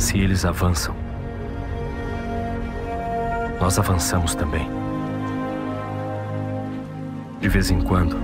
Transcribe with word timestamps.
Se 0.00 0.18
eles 0.18 0.46
avançam, 0.46 0.94
nós 3.60 3.78
avançamos 3.78 4.34
também. 4.34 4.66
De 7.38 7.50
vez 7.50 7.70
em 7.70 7.82
quando, 7.82 8.16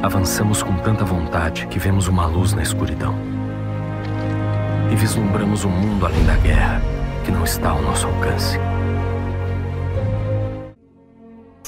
avançamos 0.00 0.62
com 0.62 0.72
tanta 0.76 1.04
vontade 1.04 1.66
que 1.66 1.80
vemos 1.80 2.06
uma 2.06 2.24
luz 2.26 2.52
na 2.52 2.62
escuridão. 2.62 3.16
E 4.92 4.94
vislumbramos 4.94 5.64
um 5.64 5.70
mundo 5.70 6.06
além 6.06 6.24
da 6.24 6.36
guerra 6.36 6.80
que 7.24 7.32
não 7.32 7.42
está 7.42 7.70
ao 7.70 7.82
nosso 7.82 8.06
alcance. 8.06 8.56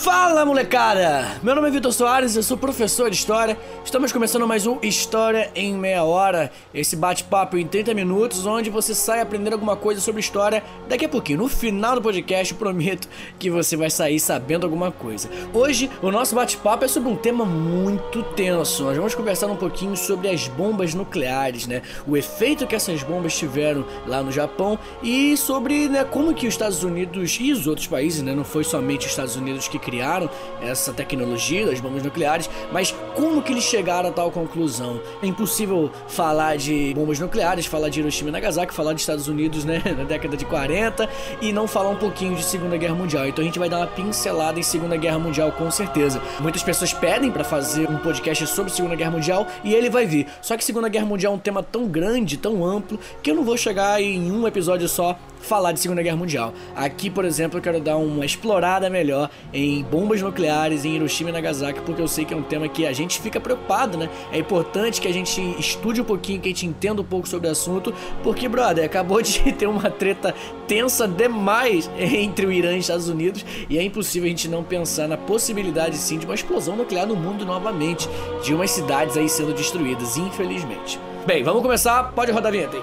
Fala 0.05 0.45
molecada! 0.45 1.41
Meu 1.43 1.55
nome 1.55 1.69
é 1.69 1.71
Vitor 1.71 1.91
Soares, 1.91 2.37
eu 2.37 2.43
sou 2.43 2.59
professor 2.59 3.09
de 3.09 3.17
História. 3.17 3.57
Estamos 3.83 4.13
começando 4.13 4.47
mais 4.47 4.67
um 4.67 4.79
História 4.83 5.51
em 5.55 5.73
Meia 5.73 6.05
Hora, 6.05 6.53
esse 6.75 6.95
bate-papo 6.95 7.57
em 7.57 7.67
30 7.67 7.95
minutos, 7.95 8.45
onde 8.45 8.69
você 8.69 8.95
sai 8.95 9.23
aprendendo 9.23 9.55
alguma 9.55 9.77
coisa 9.77 10.03
sobre 10.03 10.21
história 10.21 10.63
daqui 10.91 11.07
a 11.07 11.09
pouquinho. 11.09 11.39
No 11.39 11.49
final 11.49 11.95
do 11.95 12.03
podcast, 12.03 12.53
eu 12.53 12.59
prometo 12.59 13.09
que 13.39 13.49
você 13.49 13.79
vai 13.79 13.89
sair 13.89 14.21
sabendo 14.21 14.65
alguma 14.65 14.93
coisa. 14.93 15.31
Hoje, 15.55 15.91
o 16.03 16.11
nosso 16.11 16.35
bate-papo 16.35 16.85
é 16.85 16.89
sobre 16.89 17.09
um 17.09 17.17
tema 17.17 17.47
muito 17.47 18.23
tenso. 18.35 18.85
Nós 18.85 18.99
vamos 18.99 19.15
conversar 19.15 19.47
um 19.47 19.57
pouquinho 19.57 19.97
sobre 19.97 20.29
as 20.29 20.49
bombas 20.49 20.93
nucleares, 20.93 21.67
né? 21.67 21.81
O 22.07 22.15
efeito 22.15 22.67
que 22.67 22.75
essas 22.75 23.03
bombas 23.03 23.35
tiveram 23.39 23.87
lá 24.07 24.23
no 24.23 24.31
Japão 24.31 24.79
e 25.03 25.35
sobre 25.39 25.89
né, 25.89 26.05
como 26.05 26.35
que 26.35 26.47
os 26.47 26.53
Estados 26.53 26.85
Unidos 26.85 27.39
e 27.41 27.53
os 27.53 27.67
outros 27.67 27.87
países, 27.87 28.21
né? 28.21 28.35
Não 28.35 28.45
foi 28.45 28.65
somente 28.65 29.07
os 29.07 29.13
Estados 29.13 29.35
Unidos 29.35 29.67
que 29.67 29.79
criaram 29.79 29.94
criaram 29.95 30.29
essa 30.61 30.93
tecnologia 30.93 31.67
das 31.67 31.81
bombas 31.81 32.03
nucleares, 32.03 32.51
mas 32.73 32.93
como 33.15 33.41
que 33.41 33.53
eles 33.53 33.63
chegaram 33.63 34.09
a 34.09 34.13
tal 34.13 34.31
conclusão? 34.31 35.01
É 35.23 35.27
impossível 35.27 35.91
falar 36.09 36.57
de 36.57 36.93
bombas 36.95 37.21
nucleares, 37.21 37.65
falar 37.65 37.89
de 37.89 38.01
Hiroshima 38.01 38.31
e 38.31 38.33
Nagasaki, 38.33 38.75
falar 38.75 38.93
dos 38.93 39.03
Estados 39.03 39.29
Unidos, 39.29 39.65
né, 39.65 39.81
na 39.97 40.03
década 40.03 40.37
de 40.37 40.45
40 40.45 41.09
e 41.41 41.53
não 41.53 41.69
falar 41.69 41.91
um 41.91 41.97
pouquinho 41.97 42.35
de 42.35 42.43
Segunda 42.43 42.77
Guerra 42.77 42.95
Mundial. 42.97 43.29
Então 43.29 43.43
a 43.43 43.47
gente 43.47 43.59
vai 43.59 43.69
dar 43.69 43.79
uma 43.79 43.87
pincelada 43.87 44.59
em 44.59 44.65
Segunda 44.65 44.97
Guerra 44.97 45.19
Mundial 45.19 45.53
com 45.53 45.71
certeza. 45.71 46.21
Muitas 46.41 46.63
pessoas 46.63 46.93
pedem 46.93 47.31
para 47.31 47.45
fazer 47.45 47.89
um 47.89 47.99
podcast 47.99 48.47
sobre 48.49 48.73
Segunda 48.73 48.97
Guerra 48.97 49.13
Mundial 49.13 49.47
e 49.63 49.73
ele 49.75 49.89
vai 49.89 50.07
vir. 50.07 50.27
Só 50.43 50.57
que 50.57 50.65
Segunda 50.65 50.89
Guerra 50.89 51.07
Mundial 51.07 51.35
é 51.35 51.37
um 51.37 51.39
tema 51.39 51.63
tão 51.63 51.87
grande, 51.87 52.37
tão 52.37 52.65
amplo, 52.65 52.99
que 53.23 53.31
eu 53.31 53.35
não 53.37 53.45
vou 53.45 53.57
chegar 53.57 54.03
em 54.03 54.33
um 54.33 54.47
episódio 54.47 54.89
só 54.89 55.17
falar 55.45 55.73
de 55.73 55.81
Segunda 55.81 56.03
Guerra 56.03 56.17
Mundial. 56.17 56.55
Aqui, 56.75 57.11
por 57.11 57.25
exemplo, 57.25 57.59
eu 57.59 57.63
quero 57.63 57.79
dar 57.81 57.97
uma 57.97 58.25
explorada 58.25 58.89
melhor 58.89 59.31
em 59.53 59.84
bombas 59.91 60.21
nucleares 60.21 60.85
em 60.85 60.95
Hiroshima 60.97 61.31
e 61.31 61.33
Nagasaki, 61.33 61.81
porque 61.83 62.01
eu 62.01 62.09
sei 62.09 62.25
que 62.25 62.35
é 62.35 62.37
um 62.37 62.43
tema 62.43 62.69
que 62.69 62.87
a 62.87 62.93
gente 62.93 63.21
fica 63.21 63.41
preocupado, 63.41 63.97
né? 63.97 64.09
É 64.33 64.39
importante 64.39 65.01
que 65.01 65.09
a 65.09 65.13
gente 65.13 65.41
estude 65.59 66.01
um 66.01 66.05
pouquinho, 66.05 66.41
que 66.41 66.49
a 66.49 66.51
gente 66.51 66.67
entenda 66.67 67.03
um 67.03 67.05
pouco 67.05 67.29
sobre 67.29 67.49
o 67.49 67.51
assunto, 67.51 67.95
porque, 68.23 68.49
brother, 68.49 68.85
acabou 68.85 69.21
de 69.23 69.41
ter 69.53 69.67
uma 69.67 69.91
treta 69.91 70.35
tensa 70.67 71.07
demais 71.07 71.91
entre 71.99 72.47
o 72.47 72.53
Irã 72.53 72.73
e 72.73 72.79
os 72.79 72.85
Estados 72.85 73.09
Unidos 73.09 73.45
e 73.69 73.79
é 73.79 73.83
impossível 73.83 74.27
a 74.27 74.31
gente 74.31 74.49
não 74.49 74.63
pensar 74.63 75.07
na 75.09 75.17
possibilidade, 75.17 75.97
sim, 75.97 76.19
de 76.19 76.27
uma 76.27 76.35
explosão 76.35 76.77
nuclear 76.77 77.07
no 77.07 77.17
mundo 77.17 77.45
novamente, 77.45 78.09
de 78.43 78.55
umas 78.55 78.71
cidades 78.71 79.17
aí 79.17 79.29
sendo 79.29 79.53
destruídas, 79.53 80.17
infelizmente. 80.17 80.99
Bem, 81.27 81.43
vamos 81.43 81.63
começar. 81.63 82.13
Pode 82.13 82.31
rodar 82.33 82.49
a 82.49 82.53
vinheta 82.53 82.77
aí. 82.77 82.83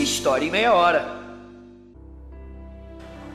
História 0.00 0.46
em 0.46 0.50
meia 0.50 0.72
hora. 0.72 1.17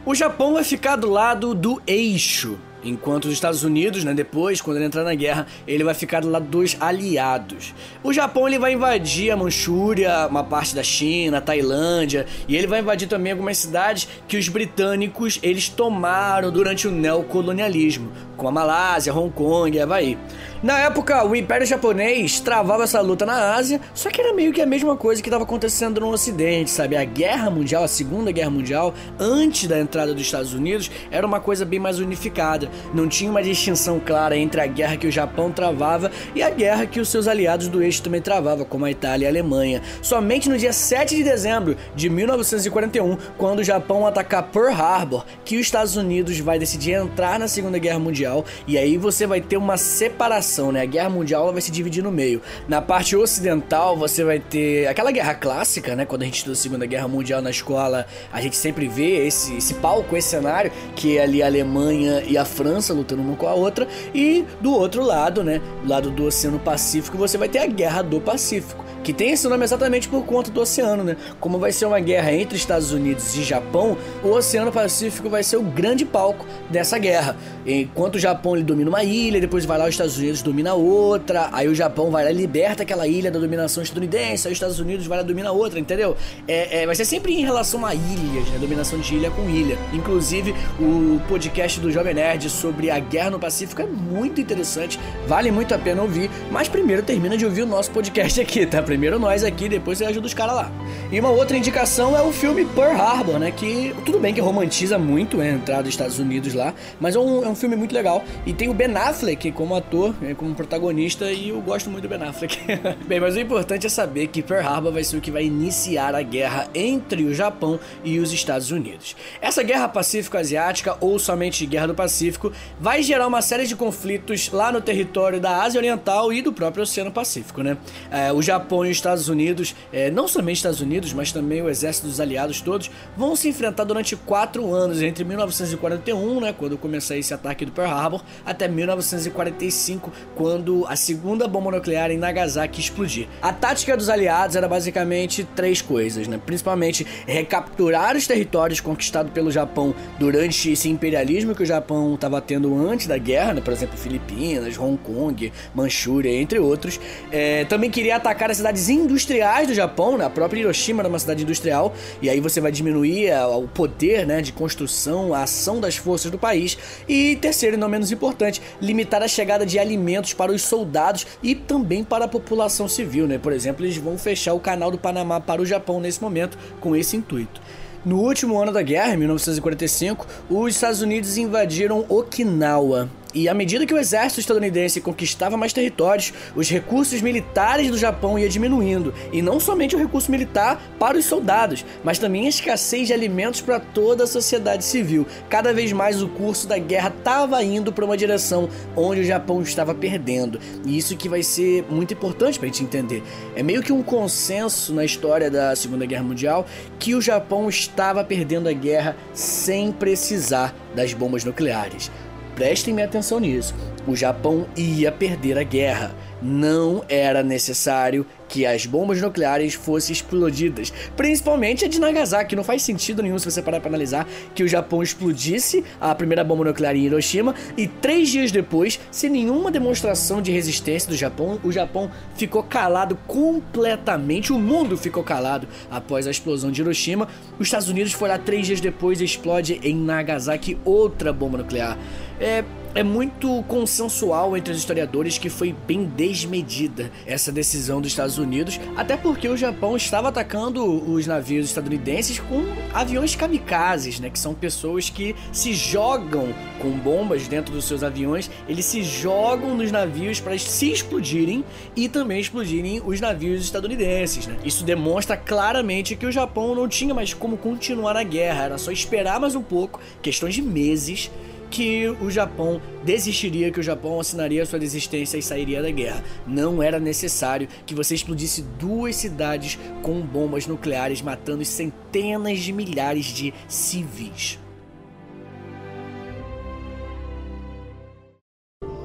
O 0.05 0.13
Japão 0.13 0.55
vai 0.55 0.65
ficar 0.65 0.97
do 0.97 1.09
lado 1.09 1.55
do 1.55 1.81
eixo, 1.87 2.59
enquanto 2.83 3.23
os 3.23 3.31
Estados 3.31 3.63
Unidos, 3.63 4.03
né, 4.03 4.13
depois, 4.13 4.59
quando 4.59 4.75
ele 4.75 4.85
entrar 4.85 5.05
na 5.05 5.15
guerra, 5.15 5.47
ele 5.65 5.81
vai 5.81 5.93
ficar 5.93 6.19
do 6.19 6.29
lado 6.29 6.45
dos 6.45 6.75
aliados. 6.77 7.73
O 8.03 8.11
Japão 8.11 8.45
ele 8.45 8.59
vai 8.59 8.73
invadir 8.73 9.31
a 9.31 9.37
Manchúria, 9.37 10.27
uma 10.27 10.43
parte 10.43 10.75
da 10.75 10.83
China, 10.83 11.37
a 11.37 11.41
Tailândia, 11.41 12.25
e 12.49 12.57
ele 12.57 12.67
vai 12.67 12.81
invadir 12.81 13.07
também 13.07 13.31
algumas 13.31 13.57
cidades 13.57 14.09
que 14.27 14.35
os 14.35 14.49
britânicos 14.49 15.39
eles 15.41 15.69
tomaram 15.69 16.51
durante 16.51 16.85
o 16.85 16.91
neocolonialismo, 16.91 18.11
a 18.47 18.51
Malásia, 18.51 19.13
Hong 19.13 19.31
Kong 19.31 19.75
e 19.75 19.79
Havaí. 19.79 20.17
Na 20.63 20.79
época, 20.79 21.25
o 21.25 21.35
Império 21.35 21.67
Japonês 21.67 22.39
travava 22.39 22.85
essa 22.85 23.01
luta 23.01 23.25
na 23.25 23.53
Ásia, 23.53 23.81
só 23.93 24.09
que 24.09 24.21
era 24.21 24.33
meio 24.33 24.53
que 24.53 24.61
a 24.61 24.65
mesma 24.65 24.95
coisa 24.95 25.21
que 25.21 25.27
estava 25.27 25.43
acontecendo 25.43 25.99
no 25.99 26.09
Ocidente, 26.09 26.71
sabe? 26.71 26.95
A 26.95 27.03
Guerra 27.03 27.49
Mundial, 27.49 27.83
a 27.83 27.87
Segunda 27.87 28.31
Guerra 28.31 28.49
Mundial, 28.49 28.93
antes 29.19 29.67
da 29.67 29.77
entrada 29.77 30.13
dos 30.13 30.21
Estados 30.21 30.53
Unidos, 30.53 30.89
era 31.11 31.27
uma 31.27 31.41
coisa 31.41 31.65
bem 31.65 31.79
mais 31.79 31.99
unificada. 31.99 32.69
Não 32.93 33.09
tinha 33.09 33.29
uma 33.29 33.43
distinção 33.43 33.99
clara 33.99 34.37
entre 34.37 34.61
a 34.61 34.65
guerra 34.65 34.95
que 34.95 35.05
o 35.05 35.11
Japão 35.11 35.51
travava 35.51 36.09
e 36.33 36.41
a 36.41 36.49
guerra 36.49 36.85
que 36.85 37.01
os 37.01 37.09
seus 37.09 37.27
aliados 37.27 37.67
do 37.67 37.83
eixo 37.83 38.01
também 38.01 38.21
travavam, 38.21 38.63
como 38.63 38.85
a 38.85 38.91
Itália 38.91 39.25
e 39.25 39.27
a 39.27 39.31
Alemanha. 39.31 39.81
Somente 40.01 40.47
no 40.47 40.57
dia 40.57 40.71
7 40.71 41.13
de 41.13 41.25
dezembro 41.25 41.75
de 41.93 42.09
1941, 42.09 43.17
quando 43.37 43.59
o 43.59 43.63
Japão 43.65 44.07
atacar 44.07 44.43
Pearl 44.43 44.73
Harbor, 44.73 45.25
que 45.43 45.57
os 45.57 45.61
Estados 45.61 45.97
Unidos 45.97 46.39
vai 46.39 46.57
decidir 46.57 46.93
entrar 46.93 47.37
na 47.37 47.49
Segunda 47.49 47.77
Guerra 47.77 47.99
Mundial, 47.99 48.32
e 48.67 48.77
aí 48.77 48.97
você 48.97 49.27
vai 49.27 49.41
ter 49.41 49.57
uma 49.57 49.77
separação 49.77 50.63
né? 50.71 50.81
A 50.81 50.85
guerra 50.85 51.09
mundial 51.09 51.51
vai 51.51 51.61
se 51.61 51.71
dividir 51.71 52.03
no 52.03 52.11
meio. 52.11 52.41
Na 52.67 52.81
parte 52.81 53.15
ocidental, 53.15 53.97
você 53.97 54.23
vai 54.23 54.39
ter 54.39 54.87
aquela 54.87 55.11
guerra 55.11 55.33
clássica, 55.33 55.95
né? 55.95 56.05
Quando 56.05 56.21
a 56.21 56.25
gente 56.25 56.37
estuda 56.37 56.53
a 56.53 56.55
Segunda 56.55 56.85
Guerra 56.85 57.07
Mundial 57.07 57.41
na 57.41 57.49
escola, 57.49 58.05
a 58.31 58.41
gente 58.41 58.55
sempre 58.55 58.87
vê 58.87 59.25
esse, 59.25 59.55
esse 59.55 59.75
palco, 59.75 60.15
esse 60.15 60.29
cenário, 60.29 60.71
que 60.95 61.17
é 61.17 61.23
ali 61.23 61.41
a 61.41 61.47
Alemanha 61.47 62.23
e 62.25 62.37
a 62.37 62.45
França 62.45 62.93
lutando 62.93 63.21
uma 63.21 63.35
com 63.35 63.47
a 63.47 63.53
outra. 63.53 63.87
E 64.13 64.45
do 64.61 64.73
outro 64.73 65.03
lado, 65.03 65.43
né? 65.43 65.61
Do 65.81 65.89
lado 65.89 66.11
do 66.11 66.25
Oceano 66.25 66.59
Pacífico, 66.59 67.17
você 67.17 67.37
vai 67.37 67.49
ter 67.49 67.59
a 67.59 67.67
Guerra 67.67 68.01
do 68.01 68.21
Pacífico 68.21 68.83
que 69.03 69.11
tem 69.11 69.31
esse 69.31 69.47
nome 69.47 69.63
exatamente 69.65 70.07
por 70.07 70.23
conta 70.23 70.49
do 70.49 70.61
oceano, 70.61 71.03
né? 71.03 71.17
Como 71.39 71.59
vai 71.59 71.71
ser 71.71 71.85
uma 71.85 71.99
guerra 71.99 72.31
entre 72.31 72.55
Estados 72.55 72.93
Unidos 72.93 73.35
e 73.35 73.43
Japão, 73.43 73.97
o 74.23 74.29
Oceano 74.29 74.71
Pacífico 74.71 75.29
vai 75.29 75.43
ser 75.43 75.57
o 75.57 75.61
grande 75.61 76.05
palco 76.05 76.45
dessa 76.69 76.97
guerra. 76.97 77.35
Enquanto 77.65 78.15
o 78.15 78.19
Japão 78.19 78.55
ele 78.55 78.63
domina 78.63 78.89
uma 78.89 79.03
ilha, 79.03 79.39
depois 79.39 79.65
vai 79.65 79.77
lá 79.77 79.85
os 79.85 79.91
Estados 79.91 80.17
Unidos 80.17 80.41
domina 80.41 80.73
outra, 80.73 81.49
aí 81.51 81.67
o 81.67 81.75
Japão 81.75 82.11
vai 82.11 82.25
lá 82.25 82.31
e 82.31 82.33
liberta 82.33 82.83
aquela 82.83 83.07
ilha 83.07 83.31
da 83.31 83.39
dominação 83.39 83.81
estadunidense, 83.81 84.47
aí 84.47 84.51
os 84.51 84.57
Estados 84.57 84.79
Unidos 84.79 85.07
vai 85.07 85.17
lá 85.17 85.23
e 85.23 85.27
domina 85.27 85.51
outra, 85.51 85.79
entendeu? 85.79 86.15
É, 86.47 86.81
é, 86.81 86.85
vai 86.85 86.95
ser 86.95 87.05
sempre 87.05 87.33
em 87.33 87.41
relação 87.41 87.85
a 87.85 87.95
ilhas, 87.95 88.47
né? 88.49 88.57
Dominação 88.59 88.99
de 88.99 89.15
ilha 89.15 89.31
com 89.31 89.49
ilha. 89.49 89.77
Inclusive, 89.93 90.53
o 90.79 91.21
podcast 91.27 91.79
do 91.79 91.91
Jovem 91.91 92.13
Nerd 92.13 92.49
sobre 92.49 92.89
a 92.89 92.99
guerra 92.99 93.31
no 93.31 93.39
Pacífico 93.39 93.81
é 93.81 93.85
muito 93.85 94.41
interessante, 94.41 94.99
vale 95.27 95.51
muito 95.51 95.73
a 95.73 95.77
pena 95.77 96.01
ouvir, 96.01 96.29
mas 96.51 96.67
primeiro 96.67 97.01
termina 97.01 97.37
de 97.37 97.45
ouvir 97.45 97.63
o 97.63 97.67
nosso 97.67 97.91
podcast 97.91 98.39
aqui, 98.41 98.65
tá? 98.65 98.81
Primeiro 98.81 99.17
nós 99.17 99.43
aqui, 99.43 99.69
depois 99.69 99.97
você 99.97 100.05
ajuda 100.05 100.27
os 100.27 100.33
caras 100.33 100.55
lá. 100.55 100.71
E 101.11 101.19
uma 101.19 101.29
outra 101.29 101.57
indicação 101.57 102.17
é 102.17 102.21
o 102.21 102.31
filme 102.31 102.65
Pearl 102.65 102.99
Harbor, 102.99 103.39
né? 103.39 103.51
Que 103.51 103.95
tudo 104.05 104.19
bem 104.19 104.33
que 104.33 104.41
romantiza 104.41 104.97
muito 104.97 105.39
a 105.39 105.47
entrada 105.47 105.83
dos 105.83 105.93
Estados 105.93 106.19
Unidos 106.19 106.53
lá, 106.53 106.73
mas 106.99 107.15
é 107.15 107.19
um, 107.19 107.43
é 107.43 107.47
um 107.47 107.52
filme 107.55 107.75
muito 107.75 107.93
legal. 107.93 108.23
E 108.45 108.53
tem 108.53 108.69
o 108.69 108.73
Ben 108.73 108.95
Affleck 108.95 109.51
como 109.51 109.75
ator, 109.75 110.13
né, 110.21 110.33
como 110.33 110.53
protagonista, 110.55 111.31
e 111.31 111.49
eu 111.49 111.61
gosto 111.61 111.89
muito 111.89 112.03
do 112.03 112.09
Ben 112.09 112.21
Affleck. 112.27 112.57
bem, 113.07 113.19
mas 113.19 113.35
o 113.35 113.39
importante 113.39 113.87
é 113.87 113.89
saber 113.89 114.27
que 114.27 114.41
Pearl 114.41 114.67
Harbor 114.67 114.91
vai 114.91 115.03
ser 115.03 115.17
o 115.17 115.21
que 115.21 115.31
vai 115.31 115.45
iniciar 115.45 116.15
a 116.15 116.21
guerra 116.21 116.67
entre 116.73 117.23
o 117.23 117.33
Japão 117.33 117.79
e 118.03 118.19
os 118.19 118.31
Estados 118.31 118.71
Unidos. 118.71 119.15
Essa 119.41 119.63
guerra 119.63 119.87
pacífico-asiática, 119.87 120.97
ou 120.99 121.17
somente 121.19 121.65
guerra 121.65 121.87
do 121.87 121.95
Pacífico, 121.95 122.51
vai 122.79 123.01
gerar 123.03 123.27
uma 123.27 123.41
série 123.41 123.65
de 123.65 123.75
conflitos 123.75 124.49
lá 124.51 124.71
no 124.71 124.81
território 124.81 125.39
da 125.39 125.61
Ásia 125.61 125.79
Oriental 125.79 126.31
e 126.31 126.41
do 126.41 126.51
próprio 126.51 126.83
Oceano 126.83 127.11
Pacífico, 127.11 127.61
né? 127.61 127.77
É, 128.11 128.31
o 128.31 128.41
Japão 128.41 128.85
e 128.85 128.91
os 128.91 128.97
Estados 128.97 129.29
Unidos, 129.29 129.75
é, 129.91 130.09
não 130.09 130.27
somente 130.27 130.57
Estados 130.57 130.81
Unidos, 130.81 131.13
mas 131.13 131.31
também 131.31 131.61
o 131.61 131.69
exército 131.69 132.07
dos 132.07 132.19
aliados 132.19 132.61
todos, 132.61 132.89
vão 133.17 133.35
se 133.35 133.47
enfrentar 133.47 133.83
durante 133.83 134.15
quatro 134.15 134.73
anos, 134.73 135.01
entre 135.01 135.23
1941, 135.23 136.39
né, 136.39 136.53
quando 136.57 136.77
começou 136.77 137.15
esse 137.15 137.33
ataque 137.43 137.65
do 137.65 137.71
Pearl 137.71 137.91
Harbor, 137.91 138.23
até 138.45 138.67
1945, 138.67 140.11
quando 140.35 140.85
a 140.87 140.95
segunda 140.95 141.47
bomba 141.47 141.71
nuclear 141.71 142.09
em 142.09 142.17
Nagasaki 142.17 142.79
explodir. 142.79 143.27
A 143.41 143.51
tática 143.51 143.97
dos 143.97 144.09
aliados 144.09 144.55
era 144.55 144.67
basicamente 144.67 145.43
três 145.55 145.81
coisas, 145.81 146.27
né? 146.27 146.39
Principalmente 146.43 147.05
recapturar 147.27 148.15
os 148.15 148.25
territórios 148.25 148.79
conquistados 148.79 149.33
pelo 149.33 149.51
Japão 149.51 149.93
durante 150.17 150.71
esse 150.71 150.89
imperialismo 150.89 151.53
que 151.53 151.63
o 151.63 151.65
Japão 151.65 152.15
estava 152.15 152.39
tendo 152.39 152.75
antes 152.87 153.07
da 153.07 153.17
guerra, 153.17 153.53
né? 153.53 153.61
por 153.61 153.73
exemplo, 153.73 153.97
Filipinas, 153.97 154.77
Hong 154.77 154.97
Kong, 154.97 155.51
Manchúria, 155.75 156.31
entre 156.31 156.59
outros. 156.59 156.99
É, 157.31 157.65
também 157.65 157.89
queria 157.89 158.15
atacar 158.15 158.49
as 158.49 158.57
cidades 158.57 158.87
industriais 158.87 159.67
do 159.67 159.73
Japão, 159.73 160.17
né? 160.17 160.25
a 160.25 160.29
própria 160.29 160.61
Hiroshima 160.61 161.01
era 161.01 161.09
uma 161.09 161.19
cidade 161.19 161.43
industrial, 161.43 161.93
e 162.21 162.29
aí 162.29 162.39
você 162.39 162.61
vai 162.61 162.71
diminuir 162.71 163.31
a, 163.31 163.47
o 163.47 163.67
poder 163.67 164.25
né, 164.25 164.41
de 164.41 164.53
construção, 164.53 165.33
a 165.33 165.43
ação 165.43 165.79
das 165.79 165.97
forças 165.97 166.31
do 166.31 166.37
país. 166.37 166.77
E 167.07 167.32
terceiro 167.35 167.75
e 167.75 167.79
não 167.79 167.89
menos 167.89 168.11
importante, 168.11 168.61
limitar 168.81 169.21
a 169.21 169.27
chegada 169.27 169.65
de 169.65 169.79
alimentos 169.79 170.33
para 170.33 170.51
os 170.51 170.61
soldados 170.61 171.25
e 171.41 171.55
também 171.55 172.03
para 172.03 172.25
a 172.25 172.27
população 172.27 172.87
civil, 172.87 173.27
né? 173.27 173.37
Por 173.37 173.53
exemplo, 173.53 173.85
eles 173.85 173.97
vão 173.97 174.17
fechar 174.17 174.53
o 174.53 174.59
canal 174.59 174.91
do 174.91 174.97
Panamá 174.97 175.39
para 175.39 175.61
o 175.61 175.65
Japão 175.65 175.99
nesse 175.99 176.21
momento 176.21 176.57
com 176.79 176.95
esse 176.95 177.15
intuito. 177.17 177.61
No 178.05 178.19
último 178.19 178.61
ano 178.61 178.71
da 178.71 178.81
guerra, 178.81 179.13
em 179.13 179.17
1945, 179.17 180.27
os 180.49 180.75
Estados 180.75 181.01
Unidos 181.01 181.37
invadiram 181.37 182.05
Okinawa. 182.09 183.09
E 183.33 183.49
à 183.49 183.53
medida 183.53 183.85
que 183.85 183.93
o 183.93 183.97
exército 183.97 184.39
estadunidense 184.39 185.01
conquistava 185.01 185.57
mais 185.57 185.73
territórios, 185.73 186.33
os 186.55 186.69
recursos 186.69 187.21
militares 187.21 187.89
do 187.89 187.97
Japão 187.97 188.37
ia 188.37 188.47
diminuindo, 188.47 189.13
e 189.31 189.41
não 189.41 189.59
somente 189.59 189.95
o 189.95 189.99
recurso 189.99 190.29
militar 190.29 190.79
para 190.99 191.17
os 191.17 191.25
soldados, 191.25 191.83
mas 192.03 192.19
também 192.19 192.45
a 192.45 192.49
escassez 192.49 193.07
de 193.07 193.13
alimentos 193.13 193.61
para 193.61 193.79
toda 193.79 194.25
a 194.25 194.27
sociedade 194.27 194.85
civil. 194.85 195.25
Cada 195.49 195.73
vez 195.73 195.91
mais 195.91 196.21
o 196.21 196.29
curso 196.29 196.67
da 196.67 196.77
guerra 196.77 197.11
estava 197.17 197.63
indo 197.63 197.91
para 197.91 198.05
uma 198.05 198.17
direção 198.17 198.69
onde 198.95 199.21
o 199.21 199.25
Japão 199.25 199.61
estava 199.61 199.95
perdendo. 199.95 200.59
E 200.85 200.97
isso 200.97 201.17
que 201.17 201.27
vai 201.27 201.41
ser 201.41 201.83
muito 201.89 202.13
importante 202.13 202.59
para 202.59 202.67
a 202.67 202.71
gente 202.71 202.83
entender. 202.83 203.23
É 203.55 203.63
meio 203.63 203.81
que 203.81 203.91
um 203.91 204.03
consenso 204.03 204.93
na 204.93 205.03
história 205.03 205.49
da 205.49 205.75
Segunda 205.75 206.05
Guerra 206.05 206.23
Mundial 206.23 206.65
que 206.99 207.15
o 207.15 207.21
Japão 207.21 207.67
estava 207.67 208.23
perdendo 208.23 208.69
a 208.69 208.73
guerra 208.73 209.15
sem 209.33 209.91
precisar 209.91 210.75
das 210.95 211.13
bombas 211.13 211.43
nucleares. 211.43 212.11
Prestem 212.55 213.01
atenção 213.01 213.39
nisso. 213.39 213.73
O 214.05 214.15
Japão 214.15 214.67
ia 214.75 215.11
perder 215.11 215.57
a 215.57 215.63
guerra. 215.63 216.13
Não 216.41 217.03
era 217.07 217.41
necessário 217.41 218.25
que 218.49 218.65
as 218.65 218.85
bombas 218.85 219.19
nucleares 219.19 219.73
fossem 219.73 220.13
explodidas, 220.13 220.93
principalmente 221.15 221.85
a 221.85 221.87
de 221.87 221.99
Nagasaki. 221.99 222.55
Não 222.55 222.63
faz 222.63 222.83
sentido 222.83 223.23
nenhum 223.23 223.39
se 223.39 223.49
você 223.49 223.61
parar 223.61 223.79
para 223.79 223.89
analisar 223.89 224.27
que 224.53 224.61
o 224.61 224.67
Japão 224.67 225.01
explodisse 225.01 225.83
a 225.99 226.13
primeira 226.13 226.43
bomba 226.43 226.65
nuclear 226.65 226.95
em 226.95 227.05
Hiroshima 227.05 227.55
e 227.77 227.87
três 227.87 228.29
dias 228.29 228.51
depois, 228.51 228.99
sem 229.09 229.29
nenhuma 229.29 229.71
demonstração 229.71 230.41
de 230.41 230.51
resistência 230.51 231.09
do 231.09 231.15
Japão, 231.15 231.59
o 231.63 231.71
Japão 231.71 232.11
ficou 232.35 232.61
calado 232.61 233.17
completamente. 233.25 234.53
O 234.53 234.59
mundo 234.59 234.97
ficou 234.97 235.23
calado 235.23 235.67
após 235.89 236.27
a 236.27 236.31
explosão 236.31 236.69
de 236.71 236.81
Hiroshima. 236.81 237.29
Os 237.57 237.67
Estados 237.67 237.87
Unidos 237.87 238.11
foi 238.11 238.29
lá 238.29 238.37
três 238.37 238.67
dias 238.67 238.81
depois 238.81 239.21
e 239.21 239.23
explode 239.23 239.79
em 239.81 239.95
Nagasaki 239.95 240.77
outra 240.85 241.31
bomba 241.31 241.59
nuclear. 241.59 241.97
É, 242.43 242.61
é 242.93 243.03
muito 243.03 243.63
consensual 243.69 244.57
entre 244.57 244.73
os 244.73 244.77
historiadores 244.77 245.37
que 245.37 245.49
foi 245.49 245.73
bem 245.87 246.03
desmedida 246.03 247.09
essa 247.25 247.53
decisão 247.53 248.01
dos 248.01 248.11
Estados 248.11 248.37
Unidos, 248.37 248.81
até 248.97 249.15
porque 249.15 249.47
o 249.47 249.55
Japão 249.55 249.95
estava 249.95 250.27
atacando 250.27 250.83
os 251.09 251.25
navios 251.25 251.67
estadunidenses 251.67 252.39
com 252.39 252.65
aviões 252.93 253.33
kamikazes, 253.33 254.19
né, 254.19 254.29
que 254.29 254.37
são 254.37 254.53
pessoas 254.53 255.09
que 255.09 255.33
se 255.53 255.73
jogam 255.73 256.53
com 256.81 256.91
bombas 256.91 257.47
dentro 257.47 257.73
dos 257.73 257.85
seus 257.85 258.03
aviões, 258.03 258.51
eles 258.67 258.83
se 258.83 259.03
jogam 259.03 259.77
nos 259.77 259.89
navios 259.89 260.41
para 260.41 260.57
se 260.57 260.91
explodirem 260.91 261.63
e 261.95 262.09
também 262.09 262.41
explodirem 262.41 263.01
os 263.05 263.21
navios 263.21 263.63
estadunidenses, 263.63 264.47
né? 264.47 264.57
Isso 264.65 264.83
demonstra 264.83 265.37
claramente 265.37 266.17
que 266.17 266.25
o 266.25 266.31
Japão 266.31 266.75
não 266.75 266.89
tinha 266.89 267.13
mais 267.13 267.33
como 267.33 267.55
continuar 267.55 268.17
a 268.17 268.23
guerra, 268.23 268.65
era 268.65 268.77
só 268.77 268.91
esperar 268.91 269.39
mais 269.39 269.55
um 269.55 269.63
pouco, 269.63 270.01
questões 270.21 270.53
de 270.53 270.61
meses 270.61 271.31
que 271.73 272.07
o 272.21 272.29
Japão 272.29 272.79
desistiria, 273.03 273.71
que 273.71 273.79
o 273.79 273.83
Japão 273.83 274.19
assinaria 274.19 274.63
sua 274.63 274.77
desistência 274.77 275.39
e 275.39 275.41
sairia 275.41 275.81
da 275.81 275.89
guerra. 275.89 276.23
Não 276.45 276.83
era 276.83 276.99
necessário 276.99 277.67
que 277.83 277.95
você 277.95 278.13
explodisse 278.13 278.61
duas 278.77 279.15
cidades 279.15 279.79
com 280.03 280.21
bombas 280.21 280.67
nucleares, 280.67 281.19
matando 281.23 281.65
centenas 281.65 282.59
de 282.59 282.71
milhares 282.71 283.25
de 283.25 283.51
civis. 283.67 284.59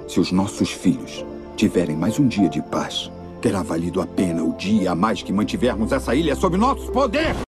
Se 0.06 0.20
os 0.20 0.30
nossos 0.30 0.70
filhos 0.70 1.24
tiverem 1.56 1.96
mais 1.96 2.18
um 2.18 2.28
dia 2.28 2.50
de 2.50 2.60
paz, 2.60 3.10
terá 3.40 3.62
valido 3.62 3.98
a 4.02 4.06
pena 4.06 4.44
o 4.44 4.52
dia 4.52 4.92
a 4.92 4.94
mais 4.94 5.22
que 5.22 5.32
mantivermos 5.32 5.90
essa 5.90 6.14
ilha 6.14 6.36
sob 6.36 6.58
nosso 6.58 6.92
poder! 6.92 7.47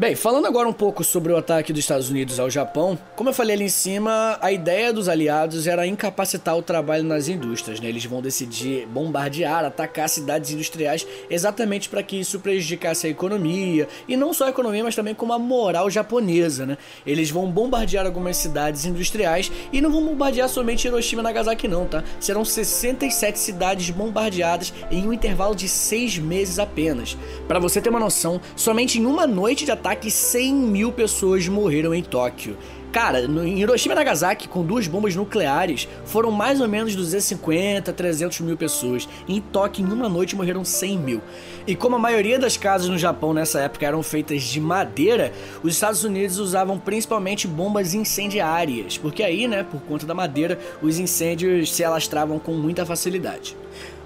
Bem, 0.00 0.16
falando 0.16 0.46
agora 0.46 0.66
um 0.66 0.72
pouco 0.72 1.04
sobre 1.04 1.30
o 1.30 1.36
ataque 1.36 1.74
dos 1.74 1.80
Estados 1.80 2.08
Unidos 2.08 2.40
ao 2.40 2.48
Japão, 2.48 2.98
como 3.14 3.28
eu 3.28 3.34
falei 3.34 3.54
ali 3.54 3.66
em 3.66 3.68
cima, 3.68 4.38
a 4.40 4.50
ideia 4.50 4.94
dos 4.94 5.10
aliados 5.10 5.66
era 5.66 5.86
incapacitar 5.86 6.56
o 6.56 6.62
trabalho 6.62 7.04
nas 7.04 7.28
indústrias, 7.28 7.80
né? 7.80 7.90
Eles 7.90 8.06
vão 8.06 8.22
decidir 8.22 8.86
bombardear, 8.86 9.62
atacar 9.62 10.08
cidades 10.08 10.52
industriais 10.52 11.06
exatamente 11.28 11.86
para 11.90 12.02
que 12.02 12.18
isso 12.18 12.40
prejudicasse 12.40 13.08
a 13.08 13.10
economia, 13.10 13.86
e 14.08 14.16
não 14.16 14.32
só 14.32 14.46
a 14.46 14.48
economia, 14.48 14.82
mas 14.82 14.96
também 14.96 15.14
como 15.14 15.34
a 15.34 15.38
moral 15.38 15.90
japonesa, 15.90 16.64
né? 16.64 16.78
Eles 17.04 17.30
vão 17.30 17.50
bombardear 17.50 18.06
algumas 18.06 18.38
cidades 18.38 18.86
industriais 18.86 19.52
e 19.70 19.82
não 19.82 19.90
vão 19.90 20.02
bombardear 20.02 20.48
somente 20.48 20.86
Hiroshima 20.86 21.20
e 21.20 21.24
Nagasaki 21.24 21.68
não, 21.68 21.86
tá? 21.86 22.02
Serão 22.18 22.42
67 22.42 23.38
cidades 23.38 23.90
bombardeadas 23.90 24.72
em 24.90 25.06
um 25.06 25.12
intervalo 25.12 25.54
de 25.54 25.68
seis 25.68 26.16
meses 26.16 26.58
apenas. 26.58 27.18
Para 27.46 27.58
você 27.58 27.82
ter 27.82 27.90
uma 27.90 28.00
noção, 28.00 28.40
somente 28.56 28.98
em 28.98 29.04
uma 29.04 29.26
noite 29.26 29.66
de 29.66 29.70
ataque, 29.70 29.89
100 30.10 30.54
mil 30.54 30.92
pessoas 30.92 31.48
morreram 31.48 31.94
em 31.94 32.02
Tóquio. 32.02 32.56
Cara, 32.92 33.20
em 33.20 33.60
Hiroshima 33.60 33.94
e 33.94 33.96
Nagasaki, 33.96 34.48
com 34.48 34.64
duas 34.64 34.88
bombas 34.88 35.14
nucleares, 35.14 35.88
foram 36.04 36.32
mais 36.32 36.60
ou 36.60 36.68
menos 36.68 36.96
250, 36.96 37.92
300 37.92 38.40
mil 38.40 38.56
pessoas. 38.56 39.08
Em 39.28 39.40
Tóquio, 39.40 39.86
em 39.86 39.92
uma 39.92 40.08
noite, 40.08 40.34
morreram 40.34 40.64
100 40.64 40.98
mil. 40.98 41.22
E 41.68 41.76
como 41.76 41.94
a 41.94 42.00
maioria 42.00 42.36
das 42.36 42.56
casas 42.56 42.88
no 42.88 42.98
Japão 42.98 43.32
nessa 43.32 43.60
época 43.60 43.86
eram 43.86 44.02
feitas 44.02 44.42
de 44.42 44.60
madeira, 44.60 45.32
os 45.62 45.74
Estados 45.74 46.02
Unidos 46.02 46.38
usavam 46.38 46.80
principalmente 46.80 47.46
bombas 47.46 47.94
incendiárias, 47.94 48.98
porque 48.98 49.22
aí, 49.22 49.46
né, 49.46 49.62
por 49.62 49.80
conta 49.82 50.04
da 50.04 50.14
madeira, 50.14 50.58
os 50.82 50.98
incêndios 50.98 51.72
se 51.72 51.84
alastravam 51.84 52.40
com 52.40 52.54
muita 52.54 52.84
facilidade. 52.84 53.56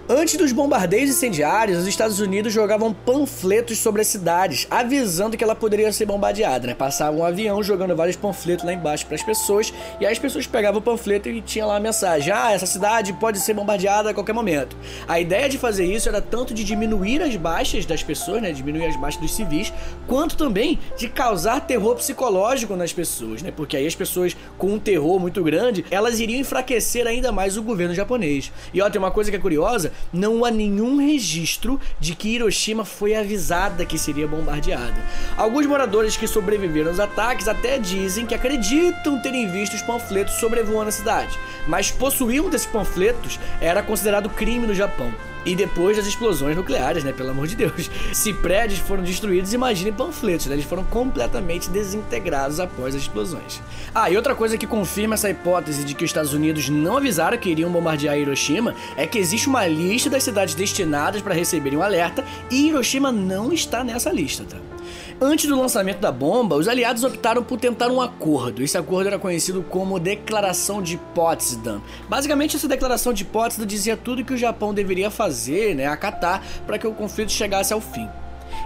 Antes 0.07 0.37
dos 0.37 0.53
bombardeios 0.53 1.09
incendiários, 1.09 1.79
os 1.79 1.87
Estados 1.87 2.21
Unidos 2.21 2.53
jogavam 2.53 2.93
panfletos 2.93 3.79
sobre 3.79 4.03
as 4.03 4.07
cidades, 4.07 4.67
avisando 4.71 5.35
que 5.35 5.43
ela 5.43 5.55
poderia 5.55 5.91
ser 5.95 6.05
bombardeada, 6.05 6.67
né? 6.67 6.75
Passava 6.75 7.17
um 7.17 7.25
avião 7.25 7.63
jogando 7.63 7.97
vários 7.97 8.15
panfletos 8.15 8.67
lá 8.67 8.75
embaixo 8.75 9.07
para 9.07 9.15
as 9.15 9.23
pessoas, 9.23 9.73
e 9.99 10.05
aí 10.05 10.13
as 10.13 10.19
pessoas 10.19 10.47
pegavam 10.47 10.79
o 10.79 10.83
panfleto 10.83 11.31
e 11.31 11.41
tinha 11.41 11.65
lá 11.65 11.77
a 11.77 11.81
mensagem: 11.81 12.31
"Ah, 12.31 12.53
essa 12.53 12.67
cidade 12.67 13.15
pode 13.15 13.41
ser 13.41 13.55
bombardeada 13.55 14.11
a 14.11 14.15
qualquer 14.15 14.35
momento". 14.35 14.77
A 15.09 15.19
ideia 15.19 15.49
de 15.49 15.57
fazer 15.57 15.87
isso 15.87 16.07
era 16.07 16.21
tanto 16.21 16.53
de 16.53 16.65
diminuir 16.65 17.23
as 17.23 17.35
baixas 17.37 17.87
das 17.87 18.03
pessoas, 18.03 18.43
né, 18.43 18.53
diminuir 18.53 18.85
as 18.85 18.97
baixas 18.97 19.19
dos 19.23 19.35
civis, 19.35 19.73
quanto 20.07 20.37
também 20.37 20.79
de 20.99 21.09
causar 21.09 21.61
terror 21.61 21.97
psicológico 21.97 22.77
nas 22.77 22.93
pessoas, 22.93 23.41
né? 23.41 23.51
Porque 23.51 23.75
aí 23.75 23.87
as 23.87 23.95
pessoas 23.95 24.37
com 24.59 24.67
um 24.67 24.79
terror 24.79 25.19
muito 25.19 25.43
grande, 25.43 25.83
elas 25.91 26.21
iriam 26.21 26.41
enfraquecer 26.41 27.07
ainda 27.07 27.33
mais 27.33 27.57
o 27.57 27.63
governo 27.63 27.95
japonês. 27.95 28.53
E 28.75 28.83
ó, 28.83 28.91
tem 28.91 28.99
uma 28.99 29.11
coisa 29.11 29.31
que 29.31 29.37
é 29.39 29.41
curiosa, 29.41 29.94
não 30.13 30.45
há 30.45 30.51
nenhum 30.51 30.97
registro 30.97 31.81
de 31.99 32.15
que 32.15 32.29
Hiroshima 32.29 32.85
foi 32.85 33.15
avisada 33.15 33.85
que 33.85 33.99
seria 33.99 34.27
bombardeada. 34.27 34.97
Alguns 35.37 35.67
moradores 35.67 36.17
que 36.17 36.27
sobreviveram 36.27 36.91
aos 36.91 37.01
ataques 37.01 37.49
até 37.49 37.79
dizem 37.79 38.27
que 38.27 38.35
acreditam 38.35 39.21
terem 39.21 39.51
visto 39.51 39.75
os 39.75 39.83
panfletos 39.83 40.35
sobrevoando 40.35 40.89
a 40.89 40.93
cidade, 40.93 41.39
mas 41.67 41.91
possuir 41.91 42.43
um 42.43 42.51
desses 42.51 42.67
panfletos 42.67 43.39
era 43.61 43.83
considerado 43.83 44.31
crime 44.31 44.67
no 44.67 44.75
Japão. 44.75 45.13
E 45.45 45.55
depois 45.55 45.97
das 45.97 46.07
explosões 46.07 46.57
nucleares, 46.57 47.05
né? 47.05 47.13
Pelo 47.13 47.31
amor 47.31 47.47
de 47.47 47.57
Deus. 47.57 47.91
Se 48.13 48.33
prédios 48.33 48.81
foram 48.81 49.03
destruídos, 49.03 49.53
imagine 49.53 49.93
panfletos, 49.93 50.47
né? 50.47 50.55
Eles 50.55 50.65
foram 50.65 50.85
completamente 50.85 51.69
desintegrados 51.71 52.61
após 52.61 52.95
as 52.95 53.03
explosões. 53.03 53.61
Ah, 53.95 54.11
e 54.11 54.17
outra 54.17 54.35
coisa 54.35 54.57
que 54.57 54.67
confirma 54.67 55.15
essa 55.15 55.31
hipótese 55.31 55.85
de 55.85 55.95
que 55.95 56.05
os 56.05 56.11
Estados 56.11 56.33
Unidos 56.33 56.69
não 56.69 56.97
avisaram 56.97 57.39
que 57.39 57.51
iriam 57.51 57.71
bombardear 57.71 58.19
Hiroshima 58.19 58.75
é 58.97 59.07
que 59.07 59.19
existe 59.19 59.49
uma 59.49 59.67
lista 59.67 60.09
das 60.09 60.23
cidades 60.23 60.55
destinadas 60.55 61.23
para 61.23 61.35
receberem 61.35 61.79
um 61.79 61.83
alerta 61.83 62.25
e 62.51 62.69
Hiroshima 62.69 63.13
não 63.13 63.53
está 63.53 63.85
nessa 63.85 64.11
lista, 64.11 64.45
tá? 64.45 64.74
Antes 65.21 65.47
do 65.47 65.59
lançamento 65.59 65.99
da 65.99 66.11
bomba, 66.11 66.57
os 66.57 66.69
aliados 66.69 67.05
optaram 67.05 67.43
por 67.43 67.59
tentar 67.59 67.89
um 67.89 68.01
acordo. 68.01 68.63
Esse 68.63 68.77
acordo 68.77 69.09
era 69.09 69.19
conhecido 69.19 69.63
como 69.63 69.99
Declaração 69.99 70.83
de 70.83 70.97
Potsdam. 71.15 71.81
Basicamente, 72.09 72.57
essa 72.57 72.69
declaração 72.69 73.13
de 73.13 73.25
Potsdam 73.25 73.67
dizia 73.67 73.97
tudo 73.97 74.25
que 74.25 74.35
o 74.35 74.39
Japão 74.39 74.75
deveria 74.75 75.11
fazer, 75.11 75.75
né, 75.75 75.87
acatar, 75.87 76.43
para 76.67 76.79
que 76.79 76.87
o 76.87 76.93
conflito 76.93 77.33
chegasse 77.33 77.73
ao 77.73 77.81
fim. 77.81 78.09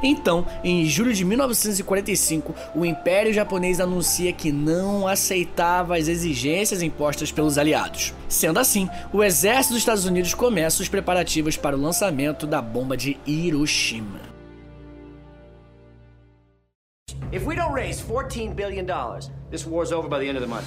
Então, 0.03 0.47
em 0.63 0.85
julho 0.87 1.13
de 1.13 1.25
1945, 1.25 2.55
o 2.75 2.85
Império 2.85 3.33
Japonês 3.33 3.81
anuncia 3.81 4.33
que 4.33 4.53
não 4.53 5.09
aceitava 5.09 5.97
as 5.97 6.09
exigências 6.09 6.83
impostas 6.83 7.33
pelos 7.33 7.59
aliados. 7.59 8.15
Sendo 8.29 8.61
assim, 8.61 8.89
o 9.13 9.23
exército 9.23 9.75
dos 9.75 9.83
Estados 9.83 10.05
Unidos 10.05 10.35
começa 10.35 10.83
os 10.83 10.89
preparativos 10.89 11.57
para 11.57 11.77
o 11.77 11.81
lançamento 11.81 12.47
da 12.47 12.63
bomba 12.63 12.97
de 12.97 13.19
Hiroshima. 13.27 14.38
If 17.31 17.47
we 17.47 17.55
don't 17.55 17.75
raise 17.75 18.01
14 18.01 18.55
billion 18.55 18.87
dollars, 18.87 19.31
this 19.51 19.67
war's 19.67 19.93
over 19.93 20.09
by 20.09 20.19
the 20.19 20.29
end 20.29 20.39
of 20.39 20.41
the 20.41 20.49
month. 20.49 20.65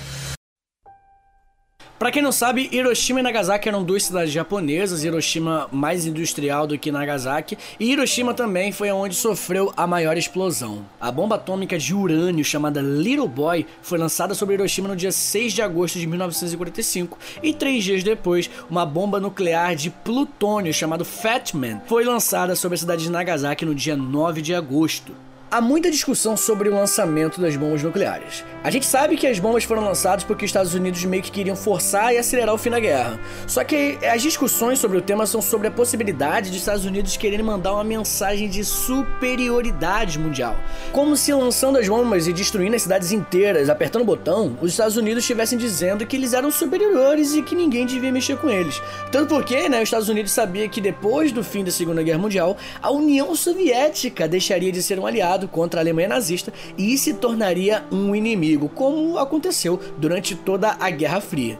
Para 1.97 2.11
quem 2.11 2.21
não 2.21 2.31
sabe, 2.31 2.69
Hiroshima 2.71 3.19
e 3.19 3.23
Nagasaki 3.23 3.67
eram 3.67 3.83
duas 3.83 4.03
cidades 4.03 4.31
japonesas, 4.31 5.03
Hiroshima 5.03 5.67
mais 5.71 6.05
industrial 6.05 6.67
do 6.67 6.77
que 6.77 6.91
Nagasaki, 6.91 7.57
e 7.79 7.91
Hiroshima 7.91 8.33
também 8.33 8.71
foi 8.71 8.91
onde 8.91 9.15
sofreu 9.15 9.73
a 9.75 9.87
maior 9.87 10.17
explosão. 10.17 10.85
A 10.99 11.11
bomba 11.11 11.35
atômica 11.35 11.79
de 11.79 11.95
urânio 11.95 12.45
chamada 12.45 12.79
Little 12.79 13.27
Boy 13.27 13.65
foi 13.81 13.97
lançada 13.97 14.33
sobre 14.35 14.55
Hiroshima 14.55 14.87
no 14.87 14.95
dia 14.95 15.11
6 15.11 15.53
de 15.53 15.61
agosto 15.63 15.97
de 15.99 16.05
1945, 16.05 17.17
e 17.41 17.53
três 17.53 17.83
dias 17.83 18.03
depois, 18.03 18.49
uma 18.69 18.85
bomba 18.85 19.19
nuclear 19.19 19.75
de 19.75 19.89
plutônio 19.89 20.73
chamada 20.73 21.05
Fat 21.05 21.53
Man 21.53 21.81
foi 21.87 22.03
lançada 22.03 22.55
sobre 22.55 22.75
a 22.75 22.79
cidade 22.79 23.03
de 23.03 23.11
Nagasaki 23.11 23.65
no 23.65 23.75
dia 23.75 23.95
9 23.95 24.41
de 24.41 24.53
agosto. 24.55 25.13
Há 25.53 25.59
muita 25.59 25.91
discussão 25.91 26.37
sobre 26.37 26.69
o 26.69 26.73
lançamento 26.73 27.41
das 27.41 27.57
bombas 27.57 27.83
nucleares. 27.83 28.45
A 28.63 28.71
gente 28.71 28.85
sabe 28.85 29.17
que 29.17 29.27
as 29.27 29.37
bombas 29.37 29.65
foram 29.65 29.83
lançadas 29.83 30.23
porque 30.23 30.45
os 30.45 30.49
Estados 30.49 30.73
Unidos 30.73 31.03
meio 31.03 31.21
que 31.21 31.29
queriam 31.29 31.57
forçar 31.57 32.13
e 32.13 32.17
acelerar 32.17 32.55
o 32.55 32.57
fim 32.57 32.69
da 32.69 32.79
guerra. 32.79 33.19
Só 33.47 33.61
que 33.61 33.97
as 34.01 34.21
discussões 34.21 34.79
sobre 34.79 34.97
o 34.97 35.01
tema 35.01 35.25
são 35.25 35.41
sobre 35.41 35.67
a 35.67 35.71
possibilidade 35.71 36.51
de 36.51 36.57
Estados 36.57 36.85
Unidos 36.85 37.17
quererem 37.17 37.43
mandar 37.43 37.73
uma 37.73 37.83
mensagem 37.83 38.47
de 38.47 38.63
superioridade 38.63 40.17
mundial. 40.17 40.55
Como 40.93 41.17
se 41.17 41.33
lançando 41.33 41.79
as 41.79 41.89
bombas 41.89 42.27
e 42.27 42.31
destruindo 42.31 42.77
as 42.77 42.83
cidades 42.83 43.11
inteiras, 43.11 43.69
apertando 43.69 44.03
o 44.03 44.05
botão, 44.05 44.57
os 44.61 44.71
Estados 44.71 44.95
Unidos 44.95 45.21
estivessem 45.21 45.57
dizendo 45.57 46.05
que 46.05 46.15
eles 46.15 46.31
eram 46.31 46.49
superiores 46.49 47.35
e 47.35 47.41
que 47.41 47.55
ninguém 47.55 47.85
devia 47.85 48.09
mexer 48.09 48.37
com 48.37 48.49
eles. 48.49 48.81
Tanto 49.11 49.27
porque, 49.27 49.67
né, 49.67 49.79
os 49.79 49.83
Estados 49.83 50.07
Unidos 50.07 50.31
sabia 50.31 50.69
que 50.69 50.79
depois 50.79 51.33
do 51.33 51.43
fim 51.43 51.61
da 51.61 51.71
Segunda 51.71 52.01
Guerra 52.01 52.19
Mundial, 52.19 52.55
a 52.81 52.89
União 52.89 53.35
Soviética 53.35 54.29
deixaria 54.29 54.71
de 54.71 54.81
ser 54.81 54.97
um 54.97 55.05
aliado 55.05 55.40
contra 55.47 55.79
a 55.79 55.83
Alemanha 55.83 56.09
nazista 56.09 56.51
e 56.77 56.97
se 56.97 57.13
tornaria 57.13 57.83
um 57.91 58.15
inimigo, 58.15 58.69
como 58.69 59.17
aconteceu 59.17 59.79
durante 59.97 60.35
toda 60.35 60.75
a 60.79 60.89
Guerra 60.89 61.21
Fria. 61.21 61.59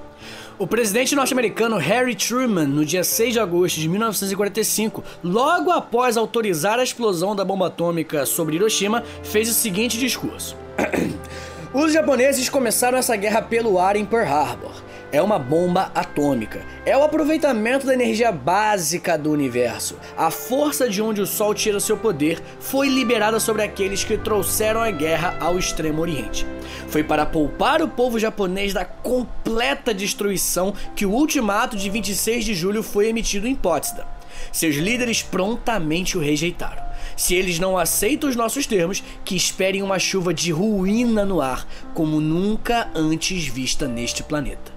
O 0.59 0.67
presidente 0.67 1.15
norte-americano 1.15 1.77
Harry 1.77 2.13
Truman, 2.13 2.67
no 2.67 2.85
dia 2.85 3.03
6 3.03 3.33
de 3.33 3.39
agosto 3.39 3.79
de 3.79 3.89
1945, 3.89 5.03
logo 5.23 5.71
após 5.71 6.17
autorizar 6.17 6.77
a 6.77 6.83
explosão 6.83 7.35
da 7.35 7.43
bomba 7.43 7.67
atômica 7.67 8.25
sobre 8.27 8.57
Hiroshima, 8.57 9.03
fez 9.23 9.49
o 9.49 9.53
seguinte 9.53 9.97
discurso: 9.97 10.55
Os 11.73 11.93
japoneses 11.93 12.47
começaram 12.47 12.97
essa 12.97 13.15
guerra 13.15 13.41
pelo 13.41 13.79
ar 13.79 13.95
em 13.95 14.05
Pearl 14.05 14.31
Harbor 14.31 14.90
é 15.11 15.21
uma 15.21 15.37
bomba 15.37 15.91
atômica. 15.93 16.61
É 16.85 16.97
o 16.97 17.03
aproveitamento 17.03 17.85
da 17.85 17.93
energia 17.93 18.31
básica 18.31 19.17
do 19.17 19.31
universo. 19.31 19.97
A 20.17 20.31
força 20.31 20.89
de 20.89 21.01
onde 21.01 21.21
o 21.21 21.27
Sol 21.27 21.53
tira 21.53 21.79
seu 21.79 21.97
poder 21.97 22.41
foi 22.59 22.87
liberada 22.87 23.39
sobre 23.39 23.63
aqueles 23.63 24.03
que 24.03 24.17
trouxeram 24.17 24.81
a 24.81 24.89
guerra 24.89 25.37
ao 25.39 25.59
Extremo 25.59 26.01
Oriente. 26.01 26.45
Foi 26.87 27.03
para 27.03 27.25
poupar 27.25 27.81
o 27.81 27.87
povo 27.87 28.17
japonês 28.17 28.73
da 28.73 28.85
completa 28.85 29.93
destruição 29.93 30.73
que 30.95 31.05
o 31.05 31.11
ultimato 31.11 31.75
de 31.75 31.89
26 31.89 32.45
de 32.45 32.55
julho 32.55 32.81
foi 32.81 33.07
emitido 33.07 33.47
em 33.47 33.55
Potsdam. 33.55 34.05
Seus 34.51 34.75
líderes 34.75 35.21
prontamente 35.21 36.17
o 36.17 36.21
rejeitaram. 36.21 36.83
Se 37.15 37.35
eles 37.35 37.59
não 37.59 37.77
aceitam 37.77 38.29
os 38.29 38.35
nossos 38.35 38.65
termos, 38.65 39.03
que 39.23 39.35
esperem 39.35 39.83
uma 39.83 39.99
chuva 39.99 40.33
de 40.33 40.51
ruína 40.51 41.25
no 41.25 41.41
ar, 41.41 41.67
como 41.93 42.19
nunca 42.19 42.89
antes 42.95 43.45
vista 43.45 43.87
neste 43.87 44.23
planeta. 44.23 44.70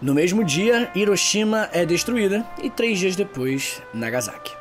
No 0.00 0.14
mesmo 0.14 0.44
dia, 0.44 0.88
Hiroshima 0.94 1.68
é 1.72 1.84
destruída 1.84 2.46
e 2.62 2.70
três 2.70 3.00
dias 3.00 3.16
depois, 3.16 3.82
Nagasaki. 3.92 4.52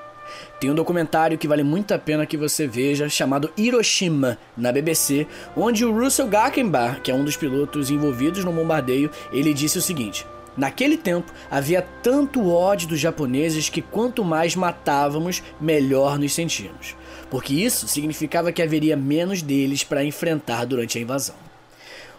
Tem 0.59 0.71
um 0.71 0.75
documentário 0.75 1.37
que 1.37 1.47
vale 1.47 1.61
muito 1.61 1.93
a 1.93 1.99
pena 1.99 2.25
que 2.25 2.35
você 2.35 2.65
veja, 2.65 3.07
chamado 3.07 3.51
Hiroshima, 3.55 4.39
na 4.57 4.71
BBC, 4.71 5.27
onde 5.55 5.85
o 5.85 5.95
Russell 5.95 6.27
Gackenbach, 6.27 7.01
que 7.01 7.11
é 7.11 7.13
um 7.13 7.23
dos 7.23 7.37
pilotos 7.37 7.91
envolvidos 7.91 8.43
no 8.43 8.51
bombardeio, 8.51 9.11
ele 9.31 9.53
disse 9.53 9.77
o 9.77 9.81
seguinte: 9.81 10.25
Naquele 10.57 10.97
tempo, 10.97 11.31
havia 11.51 11.83
tanto 12.01 12.49
ódio 12.49 12.87
dos 12.87 12.99
japoneses 12.99 13.69
que 13.69 13.83
quanto 13.83 14.25
mais 14.25 14.55
matávamos, 14.55 15.43
melhor 15.61 16.17
nos 16.17 16.33
sentíamos, 16.33 16.95
porque 17.29 17.53
isso 17.53 17.87
significava 17.87 18.51
que 18.51 18.63
haveria 18.63 18.97
menos 18.97 19.43
deles 19.43 19.83
para 19.83 20.03
enfrentar 20.03 20.65
durante 20.65 20.97
a 20.97 21.01
invasão. 21.01 21.46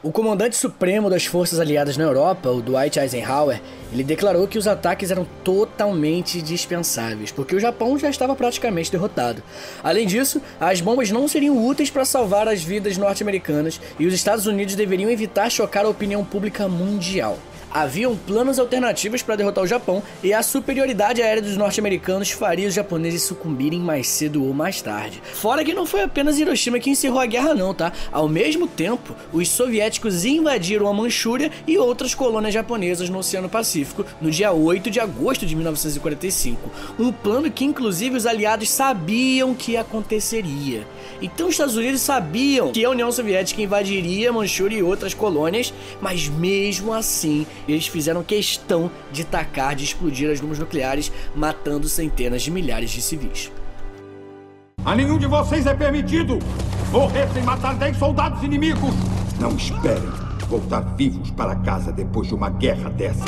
O 0.01 0.13
comandante 0.13 0.55
supremo 0.55 1.11
das 1.11 1.27
forças 1.27 1.59
aliadas 1.59 1.97
na 1.97 2.05
Europa, 2.05 2.49
o 2.51 2.63
Dwight 2.63 3.01
Eisenhower, 3.01 3.61
ele 3.93 4.05
declarou 4.05 4.47
que 4.47 4.57
os 4.57 4.69
ataques 4.69 5.11
eram 5.11 5.27
totalmente 5.43 6.41
dispensáveis, 6.41 7.33
porque 7.33 7.57
o 7.57 7.59
Japão 7.59 7.99
já 7.99 8.09
estava 8.09 8.37
praticamente 8.37 8.93
derrotado. 8.93 9.43
Além 9.83 10.07
disso, 10.07 10.41
as 10.61 10.81
bombas 10.81 11.11
não 11.11 11.27
seriam 11.27 11.67
úteis 11.67 11.91
para 11.91 12.05
salvar 12.05 12.47
as 12.47 12.63
vidas 12.63 12.97
norte-americanas 12.97 13.81
e 13.99 14.07
os 14.07 14.15
Estados 14.15 14.47
Unidos 14.47 14.77
deveriam 14.77 15.11
evitar 15.11 15.51
chocar 15.51 15.85
a 15.85 15.89
opinião 15.89 16.25
pública 16.25 16.69
mundial. 16.69 17.37
Haviam 17.71 18.17
planos 18.17 18.59
alternativos 18.59 19.23
para 19.23 19.37
derrotar 19.37 19.63
o 19.63 19.67
Japão 19.67 20.03
e 20.23 20.33
a 20.33 20.43
superioridade 20.43 21.21
aérea 21.21 21.43
dos 21.43 21.57
norte-americanos 21.57 22.31
faria 22.31 22.67
os 22.67 22.75
japoneses 22.75 23.23
sucumbirem 23.23 23.79
mais 23.79 24.09
cedo 24.09 24.45
ou 24.45 24.55
mais 24.55 24.81
tarde. 24.81 25.23
Fora 25.35 25.65
que 25.65 25.75
não 25.75 25.85
foi 25.85 26.03
apenas 26.03 26.39
Hiroshima 26.39 26.79
que 26.79 26.91
encerrou 26.91 27.21
a 27.21 27.27
guerra 27.27 27.55
não, 27.55 27.75
tá? 27.75 27.93
Ao 28.11 28.29
mesmo 28.29 28.67
tempo, 28.67 29.15
os 29.33 29.49
soviéticos 29.49 30.25
invadiram 30.25 30.89
a 30.89 30.95
Manchúria 30.95 31.51
e 31.67 31.77
outras 31.77 32.15
colônias 32.15 32.55
japonesas 32.55 33.11
no 33.11 33.19
Oceano 33.19 33.49
Pacífico 33.49 34.05
no 34.21 34.31
dia 34.31 34.51
8 34.53 34.91
de 34.91 35.01
agosto 35.01 35.45
de 35.45 35.55
1945. 35.55 36.71
Um 36.99 37.13
plano 37.13 37.51
que 37.51 37.65
inclusive 37.65 38.17
os 38.17 38.27
aliados 38.27 38.71
sabiam 38.71 39.55
que 39.55 39.77
aconteceria. 39.77 40.87
Então 41.21 41.49
os 41.49 41.55
Estados 41.55 41.77
Unidos 41.77 42.01
sabiam 42.01 42.71
que 42.71 42.85
a 42.85 42.91
União 42.91 43.11
Soviética 43.11 43.61
invadiria 43.61 44.33
Manchúria 44.33 44.79
e 44.79 44.83
outras 44.83 45.15
colônias, 45.15 45.75
mas 46.01 46.29
mesmo 46.29 46.93
assim 46.93 47.47
eles 47.67 47.87
fizeram 47.87 48.23
questão 48.23 48.91
de 49.11 49.25
tacar, 49.25 49.75
de 49.75 49.85
explodir 49.85 50.31
as 50.31 50.41
bombas 50.41 50.59
nucleares, 50.59 51.11
matando 51.35 51.89
centenas 51.89 52.43
de 52.43 52.51
milhares 52.51 52.91
de 52.91 53.03
civis. 53.03 53.51
A 54.85 54.95
nenhum 54.95 55.19
de 55.19 55.27
vocês 55.27 55.67
é 55.67 55.75
permitido 55.75 56.39
morrer 56.93 57.29
sem 57.35 57.43
matar 57.43 57.75
10 57.75 57.99
soldados 57.99 58.43
inimigos! 58.43 58.95
Não 59.41 59.57
esperem 59.57 60.29
voltar 60.49 60.81
vivos 60.97 61.31
para 61.31 61.55
casa 61.57 61.93
depois 61.93 62.29
de 62.29 62.35
uma 62.35 62.49
guerra 62.49 62.89
dessa. 62.91 63.25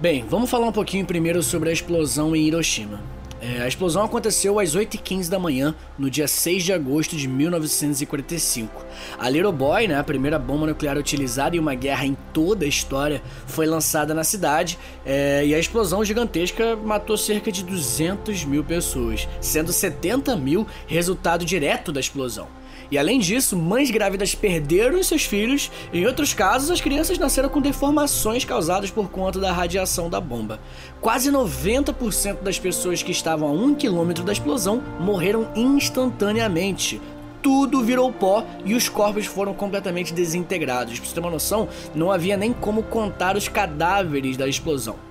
Bem, 0.00 0.24
vamos 0.28 0.48
falar 0.48 0.66
um 0.66 0.72
pouquinho 0.72 1.04
primeiro 1.04 1.42
sobre 1.42 1.70
a 1.70 1.72
explosão 1.72 2.34
em 2.34 2.46
Hiroshima. 2.46 3.00
É, 3.46 3.62
a 3.62 3.68
explosão 3.68 4.02
aconteceu 4.02 4.58
às 4.58 4.74
8h15 4.74 5.28
da 5.28 5.38
manhã, 5.38 5.72
no 5.96 6.10
dia 6.10 6.26
6 6.26 6.64
de 6.64 6.72
agosto 6.72 7.14
de 7.14 7.28
1945. 7.28 8.84
A 9.16 9.28
Little 9.30 9.52
Boy, 9.52 9.86
né, 9.86 9.96
a 9.96 10.02
primeira 10.02 10.36
bomba 10.36 10.66
nuclear 10.66 10.98
utilizada 10.98 11.54
em 11.54 11.60
uma 11.60 11.76
guerra 11.76 12.04
em 12.04 12.16
toda 12.32 12.64
a 12.64 12.68
história, 12.68 13.22
foi 13.46 13.64
lançada 13.66 14.12
na 14.12 14.24
cidade 14.24 14.76
é, 15.04 15.46
e 15.46 15.54
a 15.54 15.58
explosão 15.60 16.04
gigantesca 16.04 16.74
matou 16.74 17.16
cerca 17.16 17.52
de 17.52 17.62
200 17.62 18.44
mil 18.44 18.64
pessoas, 18.64 19.28
sendo 19.40 19.72
70 19.72 20.34
mil 20.34 20.66
resultado 20.88 21.44
direto 21.44 21.92
da 21.92 22.00
explosão. 22.00 22.48
E 22.90 22.98
além 22.98 23.18
disso, 23.18 23.56
mães 23.56 23.90
grávidas 23.90 24.34
perderam 24.34 25.02
seus 25.02 25.24
filhos, 25.24 25.70
em 25.92 26.06
outros 26.06 26.32
casos, 26.32 26.70
as 26.70 26.80
crianças 26.80 27.18
nasceram 27.18 27.48
com 27.48 27.60
deformações 27.60 28.44
causadas 28.44 28.90
por 28.90 29.10
conta 29.10 29.40
da 29.40 29.52
radiação 29.52 30.08
da 30.08 30.20
bomba. 30.20 30.60
Quase 31.00 31.30
90% 31.30 32.42
das 32.42 32.58
pessoas 32.58 33.02
que 33.02 33.12
estavam 33.12 33.48
a 33.48 33.52
um 33.52 33.74
quilômetro 33.74 34.24
da 34.24 34.32
explosão 34.32 34.82
morreram 35.00 35.48
instantaneamente, 35.54 37.00
tudo 37.46 37.84
virou 37.84 38.12
pó 38.12 38.44
e 38.64 38.74
os 38.74 38.88
corpos 38.88 39.24
foram 39.24 39.54
completamente 39.54 40.12
desintegrados. 40.12 40.98
Pra 40.98 41.08
você 41.08 41.14
ter 41.14 41.20
uma 41.20 41.30
noção, 41.30 41.68
não 41.94 42.10
havia 42.10 42.36
nem 42.36 42.52
como 42.52 42.82
contar 42.82 43.36
os 43.36 43.46
cadáveres 43.46 44.36
da 44.36 44.48
explosão. 44.48 45.05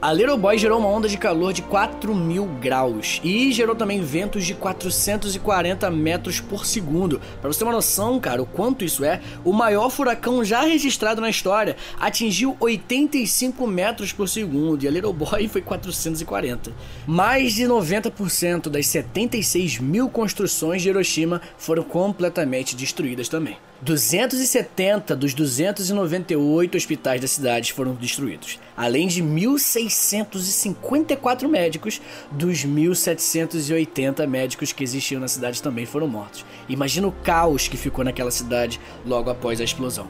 A 0.00 0.12
Little 0.12 0.36
Boy 0.36 0.58
gerou 0.58 0.78
uma 0.78 0.88
onda 0.88 1.08
de 1.08 1.16
calor 1.16 1.54
de 1.54 1.62
4 1.62 2.14
mil 2.14 2.44
graus 2.60 3.18
e 3.24 3.50
gerou 3.50 3.74
também 3.74 4.02
ventos 4.02 4.44
de 4.44 4.52
440 4.52 5.90
metros 5.90 6.38
por 6.38 6.66
segundo. 6.66 7.18
Para 7.40 7.50
você 7.50 7.60
ter 7.60 7.64
uma 7.64 7.72
noção, 7.72 8.20
cara, 8.20 8.42
o 8.42 8.46
quanto 8.46 8.84
isso 8.84 9.02
é, 9.02 9.22
o 9.42 9.54
maior 9.54 9.88
furacão 9.88 10.44
já 10.44 10.60
registrado 10.60 11.22
na 11.22 11.30
história 11.30 11.76
atingiu 11.98 12.54
85 12.60 13.66
metros 13.66 14.12
por 14.12 14.28
segundo 14.28 14.82
e 14.82 14.86
a 14.86 14.90
Little 14.90 15.14
Boy 15.14 15.48
foi 15.48 15.62
440. 15.62 16.72
Mais 17.06 17.54
de 17.54 17.64
90% 17.64 18.68
das 18.68 18.86
76 18.88 19.78
mil 19.78 20.10
construções 20.10 20.82
de 20.82 20.90
Hiroshima 20.90 21.40
foram 21.56 21.82
completamente 21.82 22.76
destruídas 22.76 23.30
também. 23.30 23.56
270 23.82 25.14
dos 25.14 25.34
298 25.34 26.76
hospitais 26.76 27.20
da 27.20 27.28
cidade 27.28 27.74
foram 27.74 27.94
destruídos, 27.94 28.58
além 28.76 29.06
de 29.06 29.22
1.654 29.22 31.46
médicos 31.46 32.00
dos 32.30 32.64
1.780 32.64 34.26
médicos 34.26 34.72
que 34.72 34.82
existiam 34.82 35.20
na 35.20 35.28
cidade 35.28 35.62
também 35.62 35.84
foram 35.84 36.08
mortos. 36.08 36.46
Imagina 36.68 37.06
o 37.06 37.12
caos 37.12 37.68
que 37.68 37.76
ficou 37.76 38.04
naquela 38.04 38.30
cidade 38.30 38.80
logo 39.04 39.28
após 39.28 39.60
a 39.60 39.64
explosão. 39.64 40.08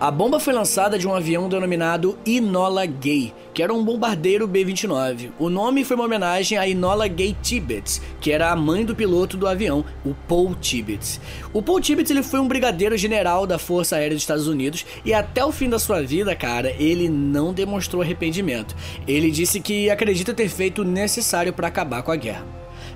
A 0.00 0.12
bomba 0.12 0.38
foi 0.38 0.52
lançada 0.52 0.96
de 0.96 1.08
um 1.08 1.12
avião 1.12 1.48
denominado 1.48 2.16
Enola 2.24 2.86
Gay, 2.86 3.34
que 3.52 3.60
era 3.60 3.74
um 3.74 3.84
bombardeiro 3.84 4.46
B-29. 4.46 5.30
O 5.40 5.50
nome 5.50 5.84
foi 5.84 5.96
uma 5.96 6.04
homenagem 6.04 6.56
a 6.56 6.68
Enola 6.68 7.08
Gay 7.08 7.36
Tibbets, 7.42 8.00
que 8.20 8.30
era 8.30 8.52
a 8.52 8.54
mãe 8.54 8.84
do 8.84 8.94
piloto 8.94 9.36
do 9.36 9.48
avião, 9.48 9.84
o 10.04 10.14
Paul 10.14 10.54
Tibbets. 10.54 11.20
O 11.52 11.60
Paul 11.60 11.80
Tibbets 11.80 12.12
ele 12.12 12.22
foi 12.22 12.38
um 12.38 12.46
brigadeiro 12.46 12.96
general 12.96 13.44
da 13.44 13.58
Força 13.58 13.96
Aérea 13.96 14.14
dos 14.14 14.22
Estados 14.22 14.46
Unidos 14.46 14.86
e 15.04 15.12
até 15.12 15.44
o 15.44 15.50
fim 15.50 15.68
da 15.68 15.80
sua 15.80 16.00
vida, 16.00 16.32
cara, 16.36 16.72
ele 16.78 17.08
não 17.08 17.52
demonstrou 17.52 18.00
arrependimento. 18.00 18.76
Ele 19.04 19.32
disse 19.32 19.58
que 19.58 19.90
acredita 19.90 20.32
ter 20.32 20.48
feito 20.48 20.82
o 20.82 20.84
necessário 20.84 21.52
para 21.52 21.66
acabar 21.66 22.04
com 22.04 22.12
a 22.12 22.16
guerra. 22.16 22.46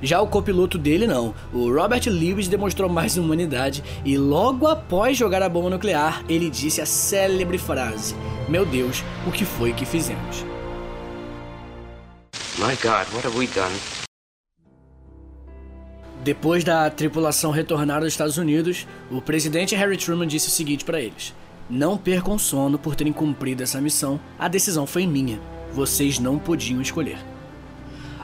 Já 0.03 0.21
o 0.21 0.27
copiloto 0.27 0.77
dele 0.77 1.07
não. 1.07 1.33
O 1.53 1.73
Robert 1.73 2.03
Lewis 2.07 2.49
demonstrou 2.49 2.89
mais 2.91 3.17
humanidade 3.17 3.85
e 4.05 4.19
logo 4.19 4.67
após 4.67 5.17
jogar 5.17 5.43
a 5.43 5.49
bomba 5.49 5.71
nuclear, 5.71 6.25
ele 6.29 6.51
disse 6.51 6.81
a 6.81 6.87
célebre 6.87 7.57
frase: 7.57 8.17
"Meu 8.49 8.67
Deus, 8.67 9.05
o 9.27 9.31
que 9.31 9.45
foi 9.45 9.73
que 9.73 9.87
fizemos?" 9.87 10.45
My 12.59 12.77
God, 12.83 13.07
what 13.15 13.27
have 13.27 13.39
we 13.39 13.47
done? 13.47 13.75
Depois 16.23 16.63
da 16.63 16.89
tripulação 16.89 17.51
retornar 17.51 17.99
aos 17.99 18.09
Estados 18.09 18.39
Unidos, 18.39 18.87
o 19.11 19.21
presidente 19.21 19.75
Harry 19.75 19.97
Truman 19.97 20.27
disse 20.27 20.49
o 20.49 20.53
seguinte 20.53 20.85
para 20.85 21.01
eles: 21.01 21.35
Não 21.69 21.97
percam 21.97 22.39
sono 22.39 22.79
por 22.79 22.95
terem 22.95 23.13
cumprido 23.13 23.63
essa 23.63 23.81
missão, 23.81 24.21
a 24.39 24.49
decisão 24.49 24.87
foi 24.87 25.07
minha. 25.07 25.41
Vocês 25.73 26.19
não 26.19 26.39
podiam 26.39 26.81
escolher. 26.81 27.32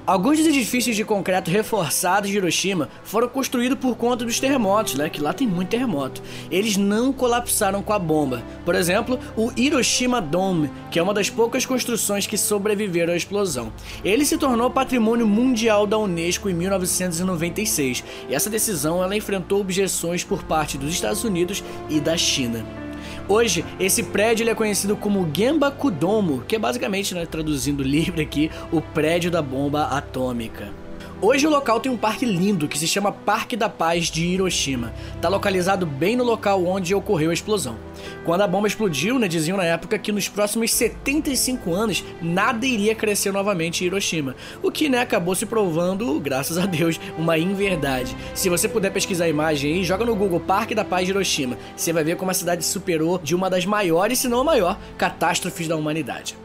Alguns 0.08 0.38
dos 0.38 0.46
edifícios 0.46 0.96
de 0.96 1.04
concreto 1.04 1.50
reforçados 1.50 2.30
de 2.30 2.36
Hiroshima 2.38 2.88
foram 3.04 3.28
construídos 3.28 3.78
por 3.78 3.94
conta 3.94 4.24
dos 4.24 4.40
terremotos, 4.40 4.94
né? 4.94 5.10
Que 5.10 5.20
lá 5.20 5.34
tem 5.34 5.46
muito 5.46 5.68
terremoto. 5.68 6.22
Eles 6.50 6.78
não 6.78 7.12
colapsaram 7.12 7.82
com 7.82 7.92
a 7.92 7.98
bomba. 7.98 8.42
Por 8.64 8.74
exemplo, 8.74 9.18
o 9.36 9.52
Hiroshima 9.54 10.18
Dome, 10.18 10.70
que 10.90 10.98
é 10.98 11.02
uma 11.02 11.12
das 11.12 11.28
poucas 11.28 11.66
construções 11.66 12.26
que 12.26 12.38
sobreviveram 12.38 13.12
à 13.12 13.16
explosão. 13.18 13.70
Ele 14.02 14.24
se 14.24 14.38
tornou 14.38 14.70
patrimônio 14.70 15.26
mundial 15.26 15.86
da 15.86 15.98
Unesco 15.98 16.48
em 16.48 16.54
1996. 16.54 18.02
E 18.30 18.34
essa 18.34 18.48
decisão 18.48 19.02
ela 19.02 19.14
enfrentou 19.14 19.60
objeções 19.60 20.24
por 20.24 20.42
parte 20.42 20.78
dos 20.78 20.90
Estados 20.90 21.22
Unidos 21.22 21.62
e 21.90 22.00
da 22.00 22.16
China. 22.16 22.87
Hoje, 23.28 23.62
esse 23.78 24.02
prédio 24.04 24.48
é 24.48 24.54
conhecido 24.54 24.96
como 24.96 25.28
Genbakudomo, 25.30 26.42
que 26.48 26.56
é 26.56 26.58
basicamente, 26.58 27.14
né, 27.14 27.26
traduzindo 27.26 27.82
livre 27.84 28.22
aqui, 28.22 28.50
o 28.72 28.80
prédio 28.80 29.30
da 29.30 29.42
bomba 29.42 29.84
atômica. 29.84 30.72
Hoje 31.20 31.48
o 31.48 31.50
local 31.50 31.80
tem 31.80 31.90
um 31.90 31.96
parque 31.96 32.24
lindo 32.24 32.68
que 32.68 32.78
se 32.78 32.86
chama 32.86 33.10
Parque 33.10 33.56
da 33.56 33.68
Paz 33.68 34.06
de 34.06 34.24
Hiroshima. 34.24 34.94
Está 35.16 35.28
localizado 35.28 35.84
bem 35.84 36.14
no 36.14 36.22
local 36.22 36.64
onde 36.64 36.94
ocorreu 36.94 37.30
a 37.30 37.34
explosão. 37.34 37.76
Quando 38.24 38.42
a 38.42 38.46
bomba 38.46 38.68
explodiu, 38.68 39.18
né, 39.18 39.26
diziam 39.26 39.56
na 39.56 39.64
época 39.64 39.98
que 39.98 40.12
nos 40.12 40.28
próximos 40.28 40.70
75 40.70 41.74
anos 41.74 42.04
nada 42.22 42.64
iria 42.64 42.94
crescer 42.94 43.32
novamente 43.32 43.82
em 43.82 43.88
Hiroshima, 43.88 44.36
o 44.62 44.70
que 44.70 44.88
né, 44.88 45.00
acabou 45.00 45.34
se 45.34 45.44
provando, 45.44 46.20
graças 46.20 46.56
a 46.56 46.66
Deus, 46.66 47.00
uma 47.18 47.36
inverdade. 47.36 48.16
Se 48.32 48.48
você 48.48 48.68
puder 48.68 48.92
pesquisar 48.92 49.24
a 49.24 49.28
imagem 49.28 49.74
aí, 49.74 49.84
joga 49.84 50.04
no 50.04 50.14
Google 50.14 50.38
Parque 50.38 50.72
da 50.72 50.84
Paz 50.84 51.04
de 51.04 51.10
Hiroshima, 51.10 51.58
você 51.76 51.92
vai 51.92 52.04
ver 52.04 52.16
como 52.16 52.30
a 52.30 52.34
cidade 52.34 52.64
superou 52.64 53.18
de 53.18 53.34
uma 53.34 53.50
das 53.50 53.66
maiores, 53.66 54.20
se 54.20 54.28
não 54.28 54.42
a 54.42 54.44
maior, 54.44 54.78
catástrofes 54.96 55.66
da 55.66 55.74
humanidade. 55.74 56.36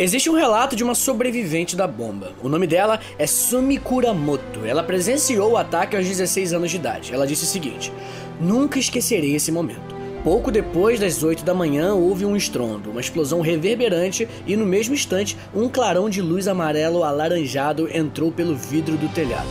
Existe 0.00 0.30
um 0.30 0.34
relato 0.34 0.76
de 0.76 0.84
uma 0.84 0.94
sobrevivente 0.94 1.74
da 1.74 1.84
bomba. 1.84 2.30
O 2.40 2.48
nome 2.48 2.68
dela 2.68 3.00
é 3.18 3.26
Sumi 3.26 3.78
Kuramoto. 3.78 4.64
Ela 4.64 4.84
presenciou 4.84 5.50
o 5.50 5.56
ataque 5.56 5.96
aos 5.96 6.06
16 6.06 6.52
anos 6.52 6.70
de 6.70 6.76
idade. 6.76 7.12
Ela 7.12 7.26
disse 7.26 7.42
o 7.42 7.48
seguinte: 7.48 7.92
Nunca 8.40 8.78
esquecerei 8.78 9.34
esse 9.34 9.50
momento. 9.50 9.96
Pouco 10.22 10.52
depois 10.52 11.00
das 11.00 11.24
8 11.24 11.44
da 11.44 11.52
manhã 11.52 11.94
houve 11.94 12.24
um 12.24 12.36
estrondo, 12.36 12.92
uma 12.92 13.00
explosão 13.00 13.40
reverberante 13.40 14.28
e 14.46 14.54
no 14.54 14.64
mesmo 14.64 14.94
instante 14.94 15.36
um 15.52 15.68
clarão 15.68 16.08
de 16.08 16.22
luz 16.22 16.46
amarelo 16.46 17.02
alaranjado 17.02 17.88
entrou 17.92 18.30
pelo 18.30 18.54
vidro 18.54 18.96
do 18.96 19.08
telhado. 19.08 19.48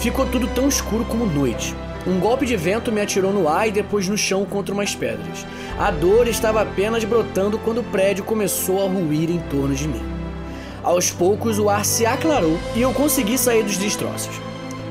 Ficou 0.00 0.26
tudo 0.26 0.48
tão 0.48 0.68
escuro 0.68 1.06
como 1.06 1.24
noite. 1.24 1.74
Um 2.06 2.20
golpe 2.20 2.44
de 2.44 2.56
vento 2.56 2.92
me 2.92 3.00
atirou 3.00 3.32
no 3.32 3.48
ar 3.48 3.68
e 3.68 3.70
depois 3.70 4.06
no 4.06 4.18
chão 4.18 4.44
contra 4.44 4.74
umas 4.74 4.94
pedras. 4.94 5.46
A 5.78 5.90
dor 5.90 6.28
estava 6.28 6.60
apenas 6.60 7.02
brotando 7.04 7.58
quando 7.58 7.78
o 7.78 7.84
prédio 7.84 8.24
começou 8.24 8.84
a 8.84 8.88
ruir 8.88 9.30
em 9.30 9.38
torno 9.48 9.74
de 9.74 9.88
mim. 9.88 10.02
Aos 10.82 11.10
poucos 11.10 11.58
o 11.58 11.70
ar 11.70 11.84
se 11.84 12.04
aclarou 12.04 12.58
e 12.76 12.82
eu 12.82 12.92
consegui 12.92 13.38
sair 13.38 13.62
dos 13.62 13.78
destroços. 13.78 14.34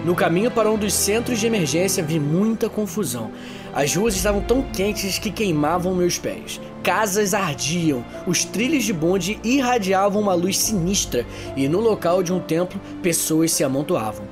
No 0.03 0.15
caminho 0.15 0.49
para 0.49 0.71
um 0.71 0.77
dos 0.77 0.93
centros 0.93 1.39
de 1.39 1.45
emergência 1.45 2.03
vi 2.03 2.19
muita 2.19 2.67
confusão. 2.67 3.29
As 3.71 3.95
ruas 3.95 4.15
estavam 4.15 4.41
tão 4.41 4.63
quentes 4.63 5.19
que 5.19 5.29
queimavam 5.29 5.93
meus 5.93 6.17
pés. 6.17 6.59
Casas 6.81 7.35
ardiam, 7.35 8.03
os 8.25 8.43
trilhos 8.43 8.83
de 8.83 8.91
bonde 8.91 9.39
irradiavam 9.43 10.19
uma 10.19 10.33
luz 10.33 10.57
sinistra 10.57 11.25
e 11.55 11.67
no 11.67 11.79
local 11.79 12.23
de 12.23 12.33
um 12.33 12.39
templo 12.39 12.81
pessoas 13.03 13.51
se 13.51 13.63
amontoavam. 13.63 14.25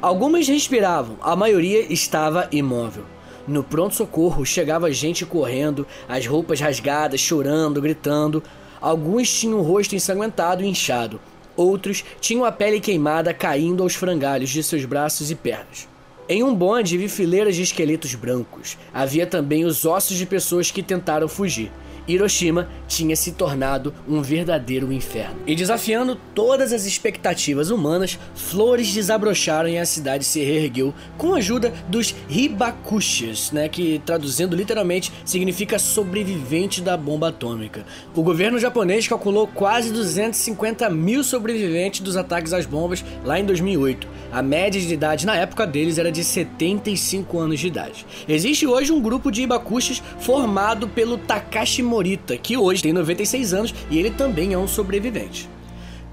Algumas 0.00 0.46
respiravam, 0.46 1.16
a 1.20 1.34
maioria 1.34 1.92
estava 1.92 2.46
imóvel. 2.52 3.13
No 3.46 3.62
pronto-socorro 3.62 4.44
chegava 4.46 4.90
gente 4.90 5.26
correndo, 5.26 5.86
as 6.08 6.26
roupas 6.26 6.60
rasgadas, 6.60 7.20
chorando, 7.20 7.80
gritando. 7.80 8.42
Alguns 8.80 9.30
tinham 9.30 9.58
o 9.58 9.62
rosto 9.62 9.94
ensanguentado 9.94 10.62
e 10.62 10.66
inchado. 10.66 11.20
Outros 11.56 12.04
tinham 12.20 12.44
a 12.44 12.50
pele 12.50 12.80
queimada 12.80 13.34
caindo 13.34 13.82
aos 13.82 13.94
frangalhos 13.94 14.50
de 14.50 14.62
seus 14.62 14.84
braços 14.84 15.30
e 15.30 15.34
pernas. 15.34 15.86
Em 16.26 16.42
um 16.42 16.54
bonde 16.54 16.96
vi 16.96 17.06
fileiras 17.06 17.54
de 17.54 17.62
esqueletos 17.62 18.14
brancos. 18.14 18.78
Havia 18.94 19.26
também 19.26 19.64
os 19.64 19.84
ossos 19.84 20.16
de 20.16 20.24
pessoas 20.24 20.70
que 20.70 20.82
tentaram 20.82 21.28
fugir. 21.28 21.70
Hiroshima 22.06 22.68
tinha 22.86 23.16
se 23.16 23.32
tornado 23.32 23.94
um 24.08 24.22
verdadeiro 24.22 24.92
inferno. 24.92 25.36
E 25.46 25.54
desafiando 25.54 26.16
todas 26.34 26.72
as 26.72 26.84
expectativas 26.84 27.70
humanas, 27.70 28.18
flores 28.34 28.92
desabrocharam 28.92 29.68
e 29.68 29.78
a 29.78 29.86
cidade 29.86 30.24
se 30.24 30.42
reergueu 30.42 30.94
com 31.16 31.34
a 31.34 31.38
ajuda 31.38 31.72
dos 31.88 32.14
Hibakushis, 32.28 33.50
né, 33.52 33.68
que 33.68 34.00
traduzindo 34.04 34.56
literalmente 34.56 35.12
significa 35.24 35.78
sobrevivente 35.78 36.80
da 36.80 36.96
bomba 36.96 37.28
atômica. 37.28 37.84
O 38.14 38.22
governo 38.22 38.58
japonês 38.58 39.08
calculou 39.08 39.46
quase 39.46 39.92
250 39.92 40.88
mil 40.90 41.24
sobreviventes 41.24 42.00
dos 42.00 42.16
ataques 42.16 42.52
às 42.52 42.66
bombas 42.66 43.04
lá 43.24 43.38
em 43.38 43.44
2008. 43.44 44.06
A 44.32 44.42
média 44.42 44.80
de 44.80 44.92
idade 44.92 45.26
na 45.26 45.36
época 45.36 45.66
deles 45.66 45.98
era 45.98 46.10
de 46.10 46.24
75 46.24 47.38
anos 47.38 47.60
de 47.60 47.68
idade. 47.68 48.04
Existe 48.28 48.66
hoje 48.66 48.92
um 48.92 49.00
grupo 49.00 49.30
de 49.30 49.42
Hibakushis 49.42 50.02
formado 50.18 50.88
pelo 50.88 51.16
Takashi 51.16 51.82
Morita, 51.94 52.36
que 52.36 52.56
hoje 52.56 52.82
tem 52.82 52.92
96 52.92 53.54
anos 53.54 53.74
e 53.88 53.96
ele 53.96 54.10
também 54.10 54.52
é 54.52 54.58
um 54.58 54.66
sobrevivente. 54.66 55.48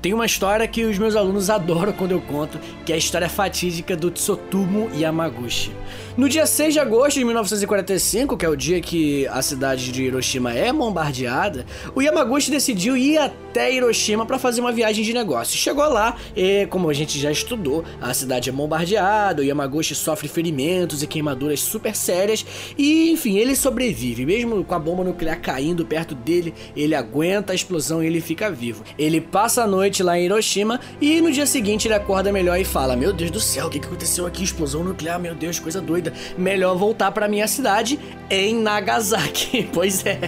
Tem 0.01 0.15
uma 0.15 0.25
história 0.25 0.67
que 0.67 0.83
os 0.83 0.97
meus 0.97 1.15
alunos 1.15 1.51
adoram 1.51 1.93
quando 1.93 2.11
eu 2.11 2.19
conto, 2.21 2.59
que 2.83 2.91
é 2.91 2.95
a 2.95 2.97
história 2.97 3.29
fatídica 3.29 3.95
do 3.95 4.09
Tsutomu 4.09 4.89
Yamaguchi. 4.97 5.71
No 6.17 6.27
dia 6.27 6.47
6 6.47 6.73
de 6.73 6.79
agosto 6.79 7.19
de 7.19 7.25
1945, 7.25 8.35
que 8.35 8.43
é 8.43 8.49
o 8.49 8.55
dia 8.55 8.81
que 8.81 9.27
a 9.27 9.43
cidade 9.43 9.91
de 9.91 10.03
Hiroshima 10.03 10.53
é 10.53 10.73
bombardeada, 10.73 11.67
o 11.93 12.01
Yamaguchi 12.01 12.49
decidiu 12.49 12.97
ir 12.97 13.19
até 13.19 13.71
Hiroshima 13.71 14.25
para 14.25 14.39
fazer 14.39 14.61
uma 14.61 14.71
viagem 14.71 15.03
de 15.03 15.13
negócio. 15.13 15.55
Chegou 15.55 15.87
lá 15.87 16.15
e, 16.35 16.65
como 16.67 16.89
a 16.89 16.93
gente 16.93 17.19
já 17.19 17.31
estudou, 17.31 17.83
a 18.01 18.11
cidade 18.13 18.49
é 18.49 18.51
bombardeada, 18.51 19.43
o 19.43 19.45
Yamaguchi 19.45 19.93
sofre 19.93 20.27
ferimentos 20.27 21.03
e 21.03 21.07
queimaduras 21.07 21.59
super 21.59 21.95
sérias 21.95 22.43
e, 22.75 23.11
enfim, 23.11 23.37
ele 23.37 23.55
sobrevive. 23.55 24.25
Mesmo 24.25 24.63
com 24.63 24.73
a 24.73 24.79
bomba 24.79 25.03
nuclear 25.03 25.39
caindo 25.39 25.85
perto 25.85 26.15
dele, 26.15 26.55
ele 26.75 26.95
aguenta 26.95 27.53
a 27.53 27.55
explosão 27.55 28.03
e 28.03 28.07
ele 28.07 28.19
fica 28.19 28.49
vivo. 28.49 28.83
Ele 28.97 29.21
passa 29.21 29.63
a 29.63 29.67
noite 29.67 29.90
noite 29.91 30.03
lá 30.03 30.17
em 30.17 30.23
Hiroshima 30.23 30.79
e 31.01 31.19
no 31.19 31.31
dia 31.31 31.45
seguinte 31.45 31.87
ele 31.87 31.93
acorda 31.93 32.31
melhor 32.31 32.57
e 32.57 32.63
fala: 32.63 32.95
Meu 32.95 33.11
Deus 33.11 33.29
do 33.29 33.39
céu, 33.41 33.67
o 33.67 33.69
que 33.69 33.77
aconteceu 33.77 34.25
aqui? 34.25 34.43
Explosão 34.43 34.83
nuclear, 34.83 35.19
meu 35.19 35.35
Deus, 35.35 35.59
coisa 35.59 35.81
doida. 35.81 36.13
Melhor 36.37 36.77
voltar 36.77 37.11
para 37.11 37.27
minha 37.27 37.47
cidade 37.47 37.99
em 38.29 38.55
Nagasaki. 38.55 39.69
Pois 39.81 40.05
é, 40.05 40.19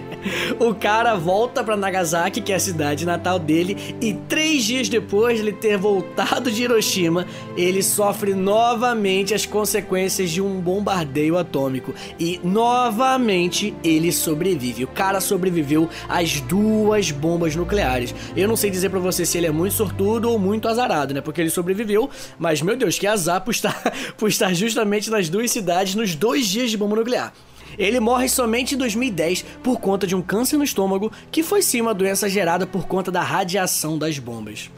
o 0.59 0.73
cara 0.73 1.15
volta 1.15 1.63
para 1.63 1.77
Nagasaki, 1.77 2.41
que 2.41 2.51
é 2.51 2.55
a 2.55 2.59
cidade 2.59 3.05
natal 3.05 3.37
dele, 3.37 3.95
e 4.01 4.13
três 4.13 4.63
dias 4.63 4.89
depois 4.89 5.37
de 5.37 5.43
ele 5.43 5.53
ter 5.53 5.77
voltado 5.77 6.49
de 6.49 6.63
Hiroshima, 6.63 7.27
ele 7.55 7.83
sofre 7.83 8.33
novamente 8.33 9.33
as 9.33 9.45
consequências 9.45 10.31
de 10.31 10.41
um 10.41 10.59
bombardeio 10.59 11.37
atômico 11.37 11.93
e 12.19 12.39
novamente 12.43 13.73
ele 13.83 14.11
sobrevive. 14.11 14.85
O 14.85 14.87
cara 14.87 15.21
sobreviveu 15.21 15.89
às 16.07 16.39
duas 16.41 17.11
bombas 17.11 17.55
nucleares. 17.55 18.15
Eu 18.35 18.47
não 18.47 18.55
sei 18.55 18.69
dizer 18.69 18.89
para 18.89 18.99
você 18.99 19.25
se 19.25 19.37
ele 19.37 19.47
é 19.47 19.51
muito 19.53 19.73
sortudo 19.73 20.29
ou 20.29 20.39
muito 20.39 20.67
azarado, 20.67 21.13
né? 21.13 21.21
Porque 21.21 21.39
ele 21.39 21.49
sobreviveu, 21.49 22.09
mas 22.37 22.61
meu 22.61 22.75
Deus, 22.75 22.99
que 22.99 23.07
azar 23.07 23.41
por 23.41 23.51
estar, 23.51 23.81
por 24.17 24.27
estar 24.27 24.53
justamente 24.53 25.09
nas 25.09 25.29
duas 25.29 25.51
cidades 25.51 25.95
nos 25.95 26.15
dois 26.15 26.47
dias 26.47 26.71
de 26.71 26.77
bomba 26.77 26.95
nuclear. 26.95 27.33
Ele 27.77 27.99
morre 27.99 28.29
somente 28.29 28.75
em 28.75 28.77
2010 28.77 29.45
por 29.63 29.79
conta 29.79 30.05
de 30.05 30.15
um 30.15 30.21
câncer 30.21 30.57
no 30.57 30.63
estômago, 30.63 31.11
que 31.31 31.41
foi 31.41 31.61
sim 31.61 31.81
uma 31.81 31.93
doença 31.93 32.29
gerada 32.29 32.67
por 32.67 32.87
conta 32.87 33.11
da 33.11 33.21
radiação 33.21 33.97
das 33.97 34.19
bombas. 34.19 34.69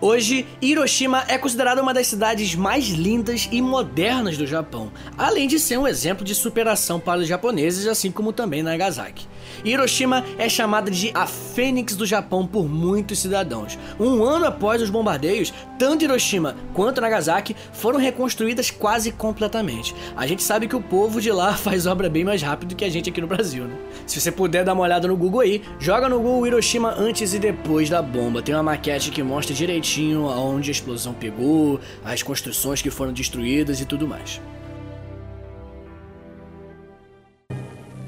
Hoje, 0.00 0.46
Hiroshima 0.60 1.24
é 1.28 1.38
considerada 1.38 1.80
uma 1.80 1.94
das 1.94 2.08
cidades 2.08 2.54
mais 2.54 2.88
lindas 2.88 3.48
e 3.50 3.62
modernas 3.62 4.36
do 4.36 4.46
Japão, 4.46 4.92
além 5.16 5.46
de 5.46 5.58
ser 5.58 5.78
um 5.78 5.86
exemplo 5.86 6.24
de 6.24 6.34
superação 6.34 6.98
para 6.98 7.20
os 7.20 7.28
japoneses, 7.28 7.86
assim 7.86 8.10
como 8.10 8.32
também 8.32 8.62
Nagasaki. 8.62 9.26
Hiroshima 9.64 10.24
é 10.38 10.48
chamada 10.48 10.90
de 10.90 11.10
a 11.14 11.26
Fênix 11.26 11.96
do 11.96 12.06
Japão 12.06 12.46
por 12.46 12.68
muitos 12.68 13.18
cidadãos. 13.18 13.78
Um 13.98 14.22
ano 14.22 14.46
após 14.46 14.80
os 14.80 14.90
bombardeios, 14.90 15.52
tanto 15.78 16.04
Hiroshima 16.04 16.56
quanto 16.72 17.00
Nagasaki 17.00 17.54
foram 17.72 17.98
reconstruídas 17.98 18.70
quase 18.70 19.12
completamente. 19.12 19.94
A 20.16 20.26
gente 20.26 20.42
sabe 20.42 20.66
que 20.68 20.76
o 20.76 20.82
povo 20.82 21.20
de 21.20 21.30
lá 21.30 21.54
faz 21.58 21.86
obra 21.86 22.08
bem 22.08 22.24
mais 22.24 22.42
rápido 22.42 22.74
que 22.74 22.84
a 22.84 22.90
gente 22.90 23.10
aqui 23.10 23.20
no 23.20 23.26
Brasil, 23.26 23.64
né? 23.64 23.76
Se 24.06 24.20
você 24.20 24.30
puder 24.30 24.64
dar 24.64 24.74
uma 24.74 24.82
olhada 24.82 25.08
no 25.08 25.16
Google 25.16 25.40
aí, 25.40 25.62
joga 25.78 26.08
no 26.08 26.18
Google 26.18 26.46
Hiroshima 26.46 26.94
antes 26.96 27.34
e 27.34 27.38
depois 27.38 27.88
da 27.88 28.02
bomba. 28.02 28.42
Tem 28.42 28.54
uma 28.54 28.62
maquete 28.62 29.10
que 29.10 29.22
mostra 29.22 29.54
direitinho 29.54 30.28
aonde 30.28 30.70
a 30.70 30.72
explosão 30.72 31.14
pegou, 31.14 31.80
as 32.04 32.22
construções 32.22 32.82
que 32.82 32.90
foram 32.90 33.12
destruídas 33.12 33.80
e 33.80 33.84
tudo 33.84 34.06
mais. 34.06 34.40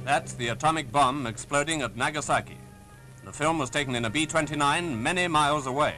That's 0.06 0.34
the 0.34 0.50
atomic 0.50 0.92
bomb 0.92 1.26
exploding 1.26 1.82
at 1.82 1.96
Nagasaki. 1.96 2.58
The 3.24 3.32
film 3.32 3.58
was 3.58 3.70
taken 3.70 3.96
in 3.96 4.04
a 4.04 4.08
B 4.08 4.24
29 4.24 5.02
many 5.02 5.26
miles 5.26 5.66
away. 5.66 5.96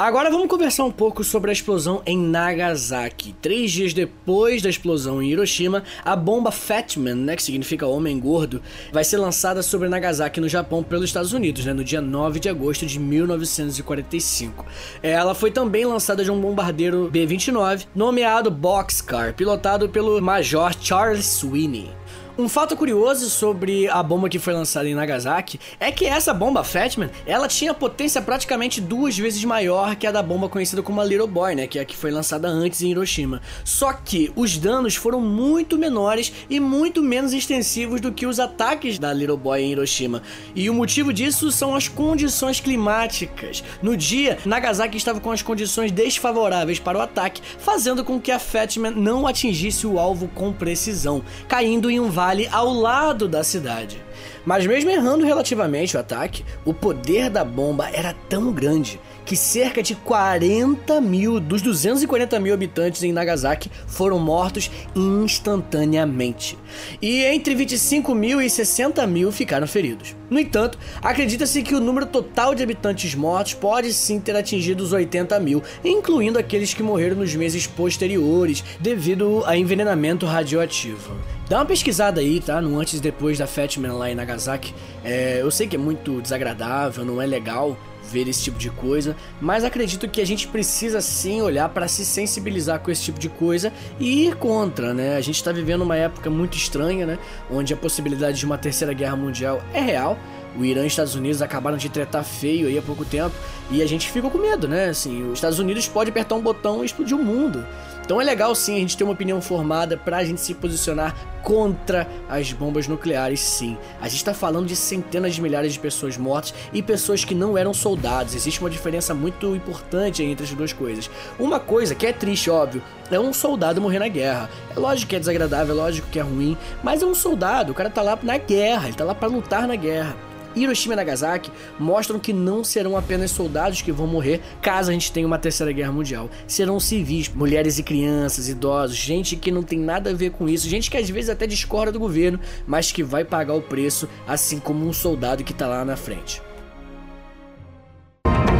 Agora 0.00 0.30
vamos 0.30 0.48
conversar 0.48 0.84
um 0.84 0.90
pouco 0.90 1.22
sobre 1.22 1.50
a 1.50 1.52
explosão 1.52 2.00
em 2.06 2.16
Nagasaki. 2.16 3.34
Três 3.42 3.70
dias 3.70 3.92
depois 3.92 4.62
da 4.62 4.70
explosão 4.70 5.22
em 5.22 5.28
Hiroshima, 5.28 5.84
a 6.02 6.16
bomba 6.16 6.50
Fat 6.50 6.96
Man, 6.96 7.16
né, 7.16 7.36
que 7.36 7.42
significa 7.42 7.86
homem 7.86 8.18
gordo, 8.18 8.62
vai 8.90 9.04
ser 9.04 9.18
lançada 9.18 9.62
sobre 9.62 9.90
Nagasaki 9.90 10.40
no 10.40 10.48
Japão 10.48 10.82
pelos 10.82 11.04
Estados 11.04 11.34
Unidos, 11.34 11.66
né, 11.66 11.74
no 11.74 11.84
dia 11.84 12.00
9 12.00 12.40
de 12.40 12.48
agosto 12.48 12.86
de 12.86 12.98
1945. 12.98 14.64
Ela 15.02 15.34
foi 15.34 15.50
também 15.50 15.84
lançada 15.84 16.24
de 16.24 16.30
um 16.30 16.40
bombardeiro 16.40 17.10
B-29 17.12 17.84
nomeado 17.94 18.50
Boxcar, 18.50 19.34
pilotado 19.34 19.86
pelo 19.86 20.18
Major 20.22 20.74
Charles 20.80 21.26
Sweeney. 21.26 21.90
Um 22.40 22.48
fato 22.48 22.74
curioso 22.74 23.28
sobre 23.28 23.86
a 23.86 24.02
bomba 24.02 24.26
que 24.26 24.38
foi 24.38 24.54
lançada 24.54 24.88
em 24.88 24.94
Nagasaki 24.94 25.60
é 25.78 25.92
que 25.92 26.06
essa 26.06 26.32
bomba 26.32 26.64
Fatman, 26.64 27.10
ela 27.26 27.46
tinha 27.46 27.74
potência 27.74 28.22
praticamente 28.22 28.80
duas 28.80 29.18
vezes 29.18 29.44
maior 29.44 29.94
que 29.94 30.06
a 30.06 30.10
da 30.10 30.22
bomba 30.22 30.48
conhecida 30.48 30.82
como 30.82 31.02
a 31.02 31.04
Little 31.04 31.26
Boy, 31.26 31.54
né, 31.54 31.66
que 31.66 31.78
é 31.78 31.82
a 31.82 31.84
que 31.84 31.94
foi 31.94 32.10
lançada 32.10 32.48
antes 32.48 32.80
em 32.80 32.92
Hiroshima. 32.92 33.42
Só 33.62 33.92
que 33.92 34.32
os 34.34 34.56
danos 34.56 34.96
foram 34.96 35.20
muito 35.20 35.76
menores 35.76 36.32
e 36.48 36.58
muito 36.58 37.02
menos 37.02 37.34
extensivos 37.34 38.00
do 38.00 38.10
que 38.10 38.24
os 38.24 38.40
ataques 38.40 38.98
da 38.98 39.12
Little 39.12 39.36
Boy 39.36 39.60
em 39.60 39.72
Hiroshima. 39.72 40.22
E 40.54 40.70
o 40.70 40.74
motivo 40.74 41.12
disso 41.12 41.52
são 41.52 41.74
as 41.74 41.88
condições 41.88 42.58
climáticas. 42.58 43.62
No 43.82 43.94
dia, 43.94 44.38
Nagasaki 44.46 44.96
estava 44.96 45.20
com 45.20 45.30
as 45.30 45.42
condições 45.42 45.92
desfavoráveis 45.92 46.78
para 46.78 46.96
o 46.96 47.02
ataque, 47.02 47.42
fazendo 47.58 48.02
com 48.02 48.18
que 48.18 48.32
a 48.32 48.38
Fatman 48.38 48.92
não 48.92 49.26
atingisse 49.26 49.86
o 49.86 49.98
alvo 49.98 50.26
com 50.28 50.54
precisão, 50.54 51.22
caindo 51.46 51.90
em 51.90 52.00
um 52.00 52.08
vale 52.08 52.29
vale 52.30 52.48
ao 52.52 52.72
lado 52.72 53.26
da 53.26 53.42
cidade. 53.42 54.00
Mas 54.46 54.64
mesmo 54.64 54.88
errando 54.88 55.24
relativamente 55.24 55.96
o 55.96 56.00
ataque, 56.00 56.44
o 56.64 56.72
poder 56.72 57.28
da 57.28 57.44
bomba 57.44 57.90
era 57.92 58.14
tão 58.28 58.52
grande 58.52 59.00
que 59.30 59.36
cerca 59.36 59.80
de 59.80 59.94
40 59.94 61.00
mil 61.00 61.38
dos 61.38 61.62
240 61.62 62.40
mil 62.40 62.52
habitantes 62.52 63.04
em 63.04 63.12
Nagasaki 63.12 63.70
foram 63.86 64.18
mortos 64.18 64.68
instantaneamente. 64.92 66.58
E 67.00 67.22
entre 67.22 67.54
25 67.54 68.12
mil 68.12 68.42
e 68.42 68.50
60 68.50 69.06
mil 69.06 69.30
ficaram 69.30 69.68
feridos. 69.68 70.16
No 70.28 70.36
entanto, 70.36 70.76
acredita-se 71.00 71.62
que 71.62 71.76
o 71.76 71.80
número 71.80 72.06
total 72.06 72.56
de 72.56 72.64
habitantes 72.64 73.14
mortos 73.14 73.54
pode 73.54 73.92
sim 73.92 74.18
ter 74.18 74.34
atingido 74.34 74.82
os 74.82 74.92
80 74.92 75.38
mil, 75.38 75.62
incluindo 75.84 76.36
aqueles 76.36 76.74
que 76.74 76.82
morreram 76.82 77.14
nos 77.14 77.32
meses 77.36 77.68
posteriores 77.68 78.64
devido 78.80 79.44
a 79.46 79.56
envenenamento 79.56 80.26
radioativo. 80.26 81.16
Dá 81.48 81.58
uma 81.58 81.66
pesquisada 81.66 82.20
aí, 82.20 82.40
tá? 82.40 82.60
No 82.60 82.80
antes 82.80 82.94
e 82.94 83.00
depois 83.00 83.38
da 83.38 83.46
Fatman 83.46 83.92
lá 83.92 84.10
em 84.10 84.14
Nagasaki. 84.16 84.74
É, 85.04 85.38
eu 85.40 85.52
sei 85.52 85.68
que 85.68 85.76
é 85.76 85.78
muito 85.78 86.20
desagradável, 86.20 87.04
não 87.04 87.22
é 87.22 87.26
legal, 87.26 87.76
ver 88.10 88.28
esse 88.28 88.42
tipo 88.42 88.58
de 88.58 88.70
coisa, 88.70 89.16
mas 89.40 89.64
acredito 89.64 90.08
que 90.08 90.20
a 90.20 90.26
gente 90.26 90.48
precisa 90.48 91.00
sim 91.00 91.40
olhar 91.40 91.68
para 91.68 91.86
se 91.86 92.04
sensibilizar 92.04 92.80
com 92.80 92.90
esse 92.90 93.02
tipo 93.02 93.18
de 93.18 93.28
coisa 93.28 93.72
e 93.98 94.26
ir 94.26 94.36
contra, 94.36 94.92
né? 94.92 95.16
A 95.16 95.20
gente 95.20 95.36
está 95.36 95.52
vivendo 95.52 95.82
uma 95.82 95.96
época 95.96 96.28
muito 96.28 96.56
estranha, 96.56 97.06
né? 97.06 97.18
Onde 97.50 97.72
a 97.72 97.76
possibilidade 97.76 98.38
de 98.38 98.46
uma 98.46 98.58
terceira 98.58 98.92
guerra 98.92 99.16
mundial 99.16 99.62
é 99.72 99.80
real. 99.80 100.18
O 100.58 100.64
Irã 100.64 100.82
e 100.82 100.86
os 100.86 100.92
Estados 100.92 101.14
Unidos 101.14 101.40
acabaram 101.42 101.76
de 101.76 101.88
tretar 101.88 102.24
feio 102.24 102.66
aí 102.66 102.76
há 102.76 102.82
pouco 102.82 103.04
tempo 103.04 103.34
e 103.70 103.82
a 103.82 103.86
gente 103.86 104.10
ficou 104.10 104.30
com 104.30 104.38
medo, 104.38 104.66
né? 104.66 104.88
Assim, 104.88 105.22
os 105.28 105.34
Estados 105.34 105.60
Unidos 105.60 105.86
pode 105.86 106.10
apertar 106.10 106.34
um 106.34 106.40
botão 106.40 106.82
e 106.82 106.86
explodir 106.86 107.16
o 107.16 107.24
mundo. 107.24 107.64
Então 108.10 108.20
é 108.20 108.24
legal 108.24 108.52
sim 108.56 108.74
a 108.74 108.78
gente 108.80 108.96
ter 108.96 109.04
uma 109.04 109.12
opinião 109.12 109.40
formada 109.40 109.96
para 109.96 110.16
a 110.16 110.24
gente 110.24 110.40
se 110.40 110.52
posicionar 110.52 111.14
contra 111.44 112.08
as 112.28 112.52
bombas 112.52 112.88
nucleares, 112.88 113.38
sim. 113.38 113.78
A 114.00 114.08
gente 114.08 114.16
está 114.16 114.34
falando 114.34 114.66
de 114.66 114.74
centenas 114.74 115.36
de 115.36 115.40
milhares 115.40 115.74
de 115.74 115.78
pessoas 115.78 116.16
mortas 116.16 116.52
e 116.72 116.82
pessoas 116.82 117.24
que 117.24 117.36
não 117.36 117.56
eram 117.56 117.72
soldados. 117.72 118.34
Existe 118.34 118.58
uma 118.58 118.68
diferença 118.68 119.14
muito 119.14 119.54
importante 119.54 120.24
entre 120.24 120.44
as 120.44 120.52
duas 120.52 120.72
coisas. 120.72 121.08
Uma 121.38 121.60
coisa 121.60 121.94
que 121.94 122.04
é 122.04 122.12
triste, 122.12 122.50
óbvio, 122.50 122.82
é 123.12 123.20
um 123.20 123.32
soldado 123.32 123.80
morrer 123.80 124.00
na 124.00 124.08
guerra. 124.08 124.50
É 124.74 124.80
lógico 124.80 125.10
que 125.10 125.14
é 125.14 125.20
desagradável, 125.20 125.72
é 125.72 125.78
lógico 125.78 126.08
que 126.10 126.18
é 126.18 126.22
ruim, 126.22 126.56
mas 126.82 127.02
é 127.02 127.06
um 127.06 127.14
soldado, 127.14 127.70
o 127.70 127.74
cara 127.76 127.90
tá 127.90 128.02
lá 128.02 128.18
na 128.24 128.38
guerra, 128.38 128.88
ele 128.88 128.96
tá 128.96 129.04
lá 129.04 129.14
para 129.14 129.28
lutar 129.28 129.68
na 129.68 129.76
guerra. 129.76 130.16
Hiroshima 130.54 130.94
e 130.94 130.96
Nagasaki 130.96 131.50
mostram 131.78 132.18
que 132.18 132.32
não 132.32 132.64
serão 132.64 132.96
apenas 132.96 133.30
soldados 133.30 133.82
que 133.82 133.92
vão 133.92 134.06
morrer 134.06 134.40
caso 134.60 134.90
a 134.90 134.92
gente 134.92 135.12
tenha 135.12 135.26
uma 135.26 135.38
terceira 135.38 135.72
guerra 135.72 135.92
mundial. 135.92 136.28
Serão 136.46 136.80
civis, 136.80 137.28
mulheres 137.28 137.78
e 137.78 137.82
crianças, 137.82 138.48
idosos, 138.48 138.96
gente 138.96 139.36
que 139.36 139.50
não 139.50 139.62
tem 139.62 139.78
nada 139.78 140.10
a 140.10 140.14
ver 140.14 140.30
com 140.30 140.48
isso, 140.48 140.68
gente 140.68 140.90
que 140.90 140.96
às 140.96 141.08
vezes 141.08 141.30
até 141.30 141.46
discorda 141.46 141.92
do 141.92 141.98
governo, 141.98 142.40
mas 142.66 142.92
que 142.92 143.02
vai 143.02 143.24
pagar 143.24 143.54
o 143.54 143.62
preço, 143.62 144.08
assim 144.26 144.58
como 144.58 144.86
um 144.86 144.92
soldado 144.92 145.44
que 145.44 145.52
está 145.52 145.66
lá 145.66 145.84
na 145.84 145.96
frente. 145.96 146.42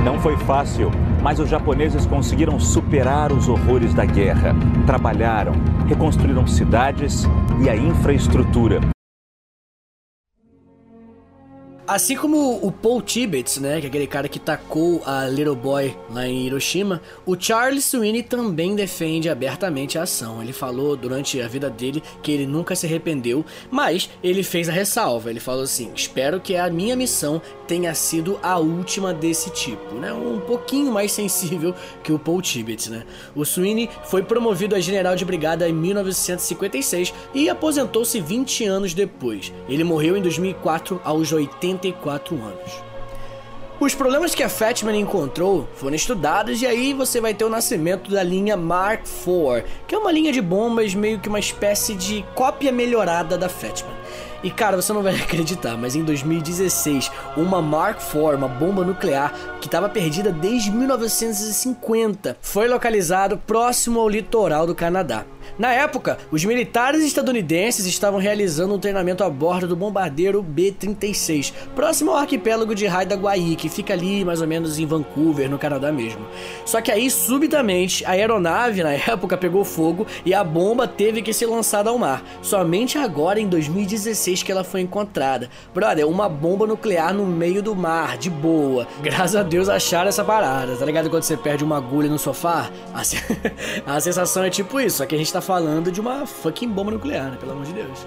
Não 0.04 0.18
foi 0.18 0.36
fácil, 0.38 0.90
mas 1.22 1.38
os 1.38 1.48
japoneses 1.48 2.06
conseguiram 2.06 2.58
superar 2.58 3.32
os 3.32 3.48
horrores 3.48 3.92
da 3.92 4.04
guerra. 4.04 4.54
Trabalharam, 4.86 5.52
reconstruíram 5.86 6.46
cidades 6.46 7.24
e 7.62 7.68
a 7.68 7.76
infraestrutura. 7.76 8.80
Assim 11.90 12.14
como 12.14 12.64
o 12.64 12.70
Paul 12.70 13.02
Tibbets, 13.02 13.58
né, 13.58 13.80
que 13.80 13.86
é 13.86 13.88
aquele 13.88 14.06
cara 14.06 14.28
que 14.28 14.38
tacou 14.38 15.02
a 15.04 15.26
Little 15.26 15.56
Boy 15.56 15.96
lá 16.08 16.24
em 16.24 16.46
Hiroshima, 16.46 17.02
o 17.26 17.34
Charles 17.36 17.84
Sweeney 17.84 18.22
também 18.22 18.76
defende 18.76 19.28
abertamente 19.28 19.98
a 19.98 20.04
ação. 20.04 20.40
Ele 20.40 20.52
falou 20.52 20.96
durante 20.96 21.42
a 21.42 21.48
vida 21.48 21.68
dele 21.68 22.00
que 22.22 22.30
ele 22.30 22.46
nunca 22.46 22.76
se 22.76 22.86
arrependeu, 22.86 23.44
mas 23.72 24.08
ele 24.22 24.44
fez 24.44 24.68
a 24.68 24.72
ressalva. 24.72 25.30
Ele 25.30 25.40
falou 25.40 25.64
assim: 25.64 25.90
"Espero 25.92 26.38
que 26.38 26.54
a 26.54 26.70
minha 26.70 26.94
missão 26.94 27.42
tenha 27.70 27.94
sido 27.94 28.38
a 28.42 28.58
última 28.58 29.14
desse 29.14 29.50
tipo", 29.50 29.94
né? 29.94 30.12
Um 30.12 30.40
pouquinho 30.40 30.92
mais 30.92 31.12
sensível 31.20 31.74
que 32.02 32.12
o 32.12 32.18
Paul 32.18 32.42
Tibbets, 32.42 32.88
né? 32.88 33.04
O 33.34 33.44
Sweeney 33.44 33.88
foi 34.04 34.22
promovido 34.22 34.74
a 34.74 34.80
general 34.80 35.16
de 35.16 35.24
brigada 35.24 35.68
em 35.68 35.72
1956 35.72 37.14
e 37.32 37.48
aposentou-se 37.48 38.20
20 38.20 38.64
anos 38.64 38.94
depois. 38.94 39.52
Ele 39.68 39.84
morreu 39.84 40.16
em 40.16 40.22
2004 40.22 41.00
aos 41.04 41.32
80 41.32 41.70
44 41.70 42.34
anos. 42.42 42.90
Os 43.78 43.94
problemas 43.94 44.34
que 44.34 44.42
a 44.42 44.48
Fatman 44.48 45.00
encontrou 45.00 45.66
foram 45.74 45.94
estudados 45.94 46.60
e 46.60 46.66
aí 46.66 46.92
você 46.92 47.18
vai 47.18 47.32
ter 47.32 47.44
o 47.44 47.48
nascimento 47.48 48.10
da 48.10 48.22
linha 48.22 48.56
Mark 48.56 49.06
IV, 49.06 49.64
que 49.86 49.94
é 49.94 49.98
uma 49.98 50.12
linha 50.12 50.30
de 50.30 50.42
bombas 50.42 50.94
meio 50.94 51.18
que 51.18 51.30
uma 51.30 51.38
espécie 51.38 51.94
de 51.94 52.22
cópia 52.34 52.70
melhorada 52.70 53.38
da 53.38 53.48
Fatman. 53.48 53.94
E 54.42 54.50
cara, 54.50 54.80
você 54.80 54.92
não 54.92 55.02
vai 55.02 55.14
acreditar, 55.20 55.76
mas 55.76 55.94
em 55.94 56.04
2016, 56.04 57.10
uma 57.36 57.60
Mark 57.60 58.00
IV, 58.00 58.36
uma 58.36 58.48
bomba 58.48 58.84
nuclear 58.84 59.32
que 59.60 59.66
estava 59.66 59.88
perdida 59.88 60.32
desde 60.32 60.70
1950, 60.70 62.36
foi 62.40 62.68
localizado 62.68 63.36
próximo 63.38 64.00
ao 64.00 64.08
litoral 64.08 64.66
do 64.66 64.74
Canadá. 64.74 65.24
Na 65.58 65.72
época, 65.72 66.18
os 66.30 66.44
militares 66.44 67.04
estadunidenses 67.04 67.86
estavam 67.86 68.18
realizando 68.18 68.74
um 68.74 68.78
treinamento 68.78 69.24
a 69.24 69.30
bordo 69.30 69.66
do 69.66 69.76
bombardeiro 69.76 70.42
B-36, 70.42 71.52
próximo 71.74 72.10
ao 72.12 72.18
arquipélago 72.18 72.74
de 72.74 72.86
Haida-Gwaii, 72.86 73.56
que 73.56 73.68
fica 73.68 73.92
ali 73.92 74.24
mais 74.24 74.40
ou 74.40 74.46
menos 74.46 74.78
em 74.78 74.86
Vancouver, 74.86 75.48
no 75.50 75.58
Canadá 75.58 75.92
mesmo. 75.92 76.26
Só 76.64 76.80
que 76.80 76.90
aí, 76.90 77.10
subitamente, 77.10 78.04
a 78.04 78.10
aeronave 78.10 78.82
na 78.82 78.92
época 78.92 79.36
pegou 79.36 79.64
fogo 79.64 80.06
e 80.24 80.34
a 80.34 80.42
bomba 80.42 80.86
teve 80.86 81.22
que 81.22 81.32
ser 81.32 81.46
lançada 81.46 81.90
ao 81.90 81.98
mar. 81.98 82.22
Somente 82.42 82.98
agora, 82.98 83.40
em 83.40 83.46
2016, 83.46 84.42
que 84.42 84.52
ela 84.52 84.64
foi 84.64 84.80
encontrada. 84.80 85.48
Brother, 85.74 86.06
uma 86.08 86.28
bomba 86.28 86.66
nuclear 86.66 87.12
no 87.14 87.26
meio 87.26 87.62
do 87.62 87.74
mar, 87.74 88.16
de 88.16 88.30
boa. 88.30 88.86
Graças 89.02 89.36
a 89.36 89.42
Deus 89.42 89.68
acharam 89.68 90.08
essa 90.08 90.24
parada, 90.24 90.76
tá 90.76 90.84
ligado? 90.84 91.10
Quando 91.10 91.22
você 91.22 91.36
perde 91.36 91.64
uma 91.64 91.76
agulha 91.76 92.08
no 92.08 92.18
sofá, 92.18 92.70
a, 92.94 93.02
a 93.96 94.00
sensação 94.00 94.44
é 94.44 94.50
tipo 94.50 94.80
isso, 94.80 94.98
só 94.98 95.06
que 95.06 95.14
a 95.14 95.18
gente 95.18 95.32
tá 95.32 95.39
falando 95.40 95.90
de 95.90 96.00
uma 96.00 96.26
fucking 96.26 96.68
bomba 96.68 96.90
nuclear, 96.90 97.30
né? 97.30 97.36
Pelo 97.38 97.52
amor 97.52 97.64
de 97.64 97.72
Deus. 97.72 98.06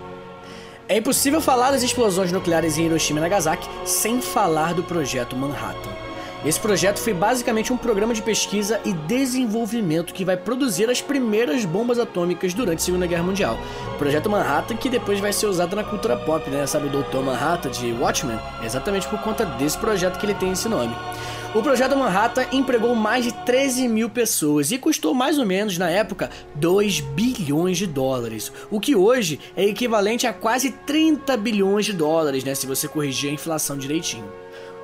É 0.87 0.97
impossível 0.97 1.39
falar 1.39 1.71
das 1.71 1.81
explosões 1.81 2.31
nucleares 2.31 2.77
em 2.77 2.85
Hiroshima 2.85 3.19
e 3.19 3.21
Nagasaki 3.21 3.67
sem 3.85 4.21
falar 4.21 4.73
do 4.73 4.83
projeto 4.83 5.35
Manhattan. 5.35 6.12
Esse 6.45 6.59
projeto 6.59 6.97
foi 6.99 7.13
basicamente 7.13 7.71
um 7.71 7.77
programa 7.77 8.13
de 8.13 8.21
pesquisa 8.21 8.77
e 8.83 8.91
desenvolvimento 8.91 10.13
que 10.13 10.25
vai 10.25 10.35
produzir 10.35 10.89
as 10.89 11.01
primeiras 11.01 11.63
bombas 11.63 11.97
atômicas 11.97 12.53
durante 12.53 12.79
a 12.79 12.81
Segunda 12.83 13.07
Guerra 13.07 13.23
Mundial. 13.23 13.57
O 13.95 13.97
projeto 13.97 14.29
Manhattan 14.29 14.75
que 14.75 14.89
depois 14.89 15.21
vai 15.21 15.31
ser 15.31 15.45
usado 15.45 15.73
na 15.73 15.85
cultura 15.85 16.17
pop, 16.17 16.49
né? 16.49 16.67
Sabe 16.67 16.87
o 16.87 16.89
Dr. 16.89 17.19
Manhattan 17.19 17.71
de 17.71 17.93
Watchmen? 17.93 18.37
É 18.61 18.65
exatamente 18.65 19.07
por 19.07 19.19
conta 19.21 19.45
desse 19.45 19.77
projeto 19.77 20.19
que 20.19 20.25
ele 20.25 20.33
tem 20.33 20.51
esse 20.51 20.67
nome. 20.67 20.93
O 21.55 21.61
projeto 21.61 21.95
Manhattan 21.95 22.45
empregou 22.51 22.93
mais 22.93 23.23
de 23.23 23.31
13 23.31 23.87
mil 23.87 24.09
pessoas 24.09 24.69
e 24.69 24.77
custou 24.77 25.13
mais 25.13 25.39
ou 25.39 25.45
menos, 25.45 25.77
na 25.77 25.89
época, 25.89 26.29
2 26.55 26.99
bilhões 26.99 27.77
de 27.77 27.87
dólares, 27.87 28.51
o 28.69 28.81
que 28.81 28.95
hoje 28.95 29.39
é 29.55 29.63
equivalente 29.63 30.27
a 30.27 30.33
quase 30.33 30.71
30 30.71 31.37
bilhões 31.37 31.85
de 31.85 31.93
dólares, 31.93 32.43
né, 32.43 32.53
se 32.53 32.67
você 32.67 32.87
corrigir 32.87 33.29
a 33.29 33.33
inflação 33.33 33.77
direitinho. 33.77 34.42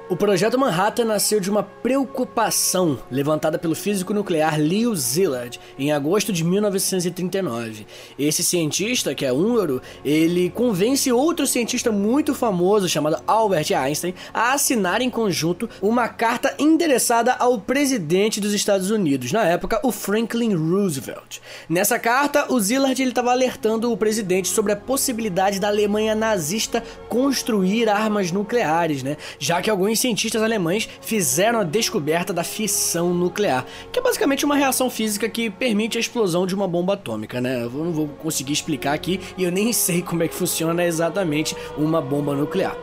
O 0.09 0.15
projeto 0.15 0.57
Manhattan 0.57 1.05
nasceu 1.05 1.39
de 1.39 1.51
uma 1.51 1.61
preocupação 1.61 2.97
levantada 3.11 3.59
pelo 3.59 3.75
físico 3.75 4.11
nuclear 4.11 4.59
Leo 4.59 4.95
Szilard 4.95 5.59
em 5.77 5.91
agosto 5.91 6.33
de 6.33 6.43
1939. 6.43 7.85
Esse 8.17 8.43
cientista, 8.43 9.13
que 9.13 9.23
é 9.23 9.31
húngaro, 9.31 9.79
ele 10.03 10.49
convence 10.49 11.11
outro 11.11 11.45
cientista 11.45 11.91
muito 11.91 12.33
famoso 12.33 12.89
chamado 12.89 13.21
Albert 13.27 13.67
Einstein 13.71 14.15
a 14.33 14.53
assinar 14.53 14.99
em 14.99 15.11
conjunto 15.11 15.69
uma 15.79 16.07
carta 16.07 16.55
endereçada 16.57 17.33
ao 17.33 17.59
presidente 17.59 18.41
dos 18.41 18.55
Estados 18.55 18.89
Unidos, 18.89 19.31
na 19.31 19.45
época 19.45 19.79
o 19.83 19.91
Franklin 19.91 20.55
Roosevelt. 20.55 21.37
Nessa 21.69 21.99
carta, 21.99 22.51
o 22.51 22.59
Szilard 22.59 22.99
estava 22.99 23.29
alertando 23.29 23.91
o 23.91 23.97
presidente 23.97 24.47
sobre 24.47 24.71
a 24.71 24.75
possibilidade 24.75 25.59
da 25.59 25.67
Alemanha 25.67 26.15
nazista 26.15 26.83
construir 27.07 27.87
armas 27.87 28.31
nucleares, 28.31 29.03
né? 29.03 29.15
Já 29.37 29.61
que 29.61 29.69
alguns 29.69 29.98
cientistas 29.99 30.41
alemães 30.41 30.87
fizeram 31.01 31.59
a 31.59 31.63
descoberta 31.63 32.33
da 32.33 32.43
fissão 32.43 33.13
nuclear, 33.13 33.65
que 33.91 33.99
é 33.99 34.01
basicamente 34.01 34.45
uma 34.45 34.55
reação 34.55 34.89
física 34.89 35.29
que 35.29 35.49
permite 35.49 35.97
a 35.97 36.01
explosão 36.01 36.47
de 36.47 36.55
uma 36.55 36.67
bomba 36.67 36.93
atômica, 36.93 37.39
né? 37.41 37.63
Eu 37.63 37.69
não 37.69 37.91
vou 37.91 38.07
conseguir 38.07 38.53
explicar 38.53 38.93
aqui 38.93 39.19
e 39.37 39.43
eu 39.43 39.51
nem 39.51 39.71
sei 39.73 40.01
como 40.01 40.23
é 40.23 40.27
que 40.27 40.35
funciona 40.35 40.83
exatamente 40.83 41.55
uma 41.77 42.01
bomba 42.01 42.35
nuclear. 42.35 42.75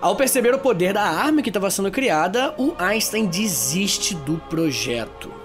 Ao 0.00 0.16
perceber 0.16 0.54
o 0.54 0.58
poder 0.58 0.94
da 0.94 1.02
arma 1.02 1.42
que 1.42 1.50
estava 1.50 1.70
sendo 1.70 1.90
criada, 1.90 2.54
o 2.56 2.74
Einstein 2.78 3.26
desiste 3.26 4.14
do 4.14 4.38
projeto. 4.48 5.39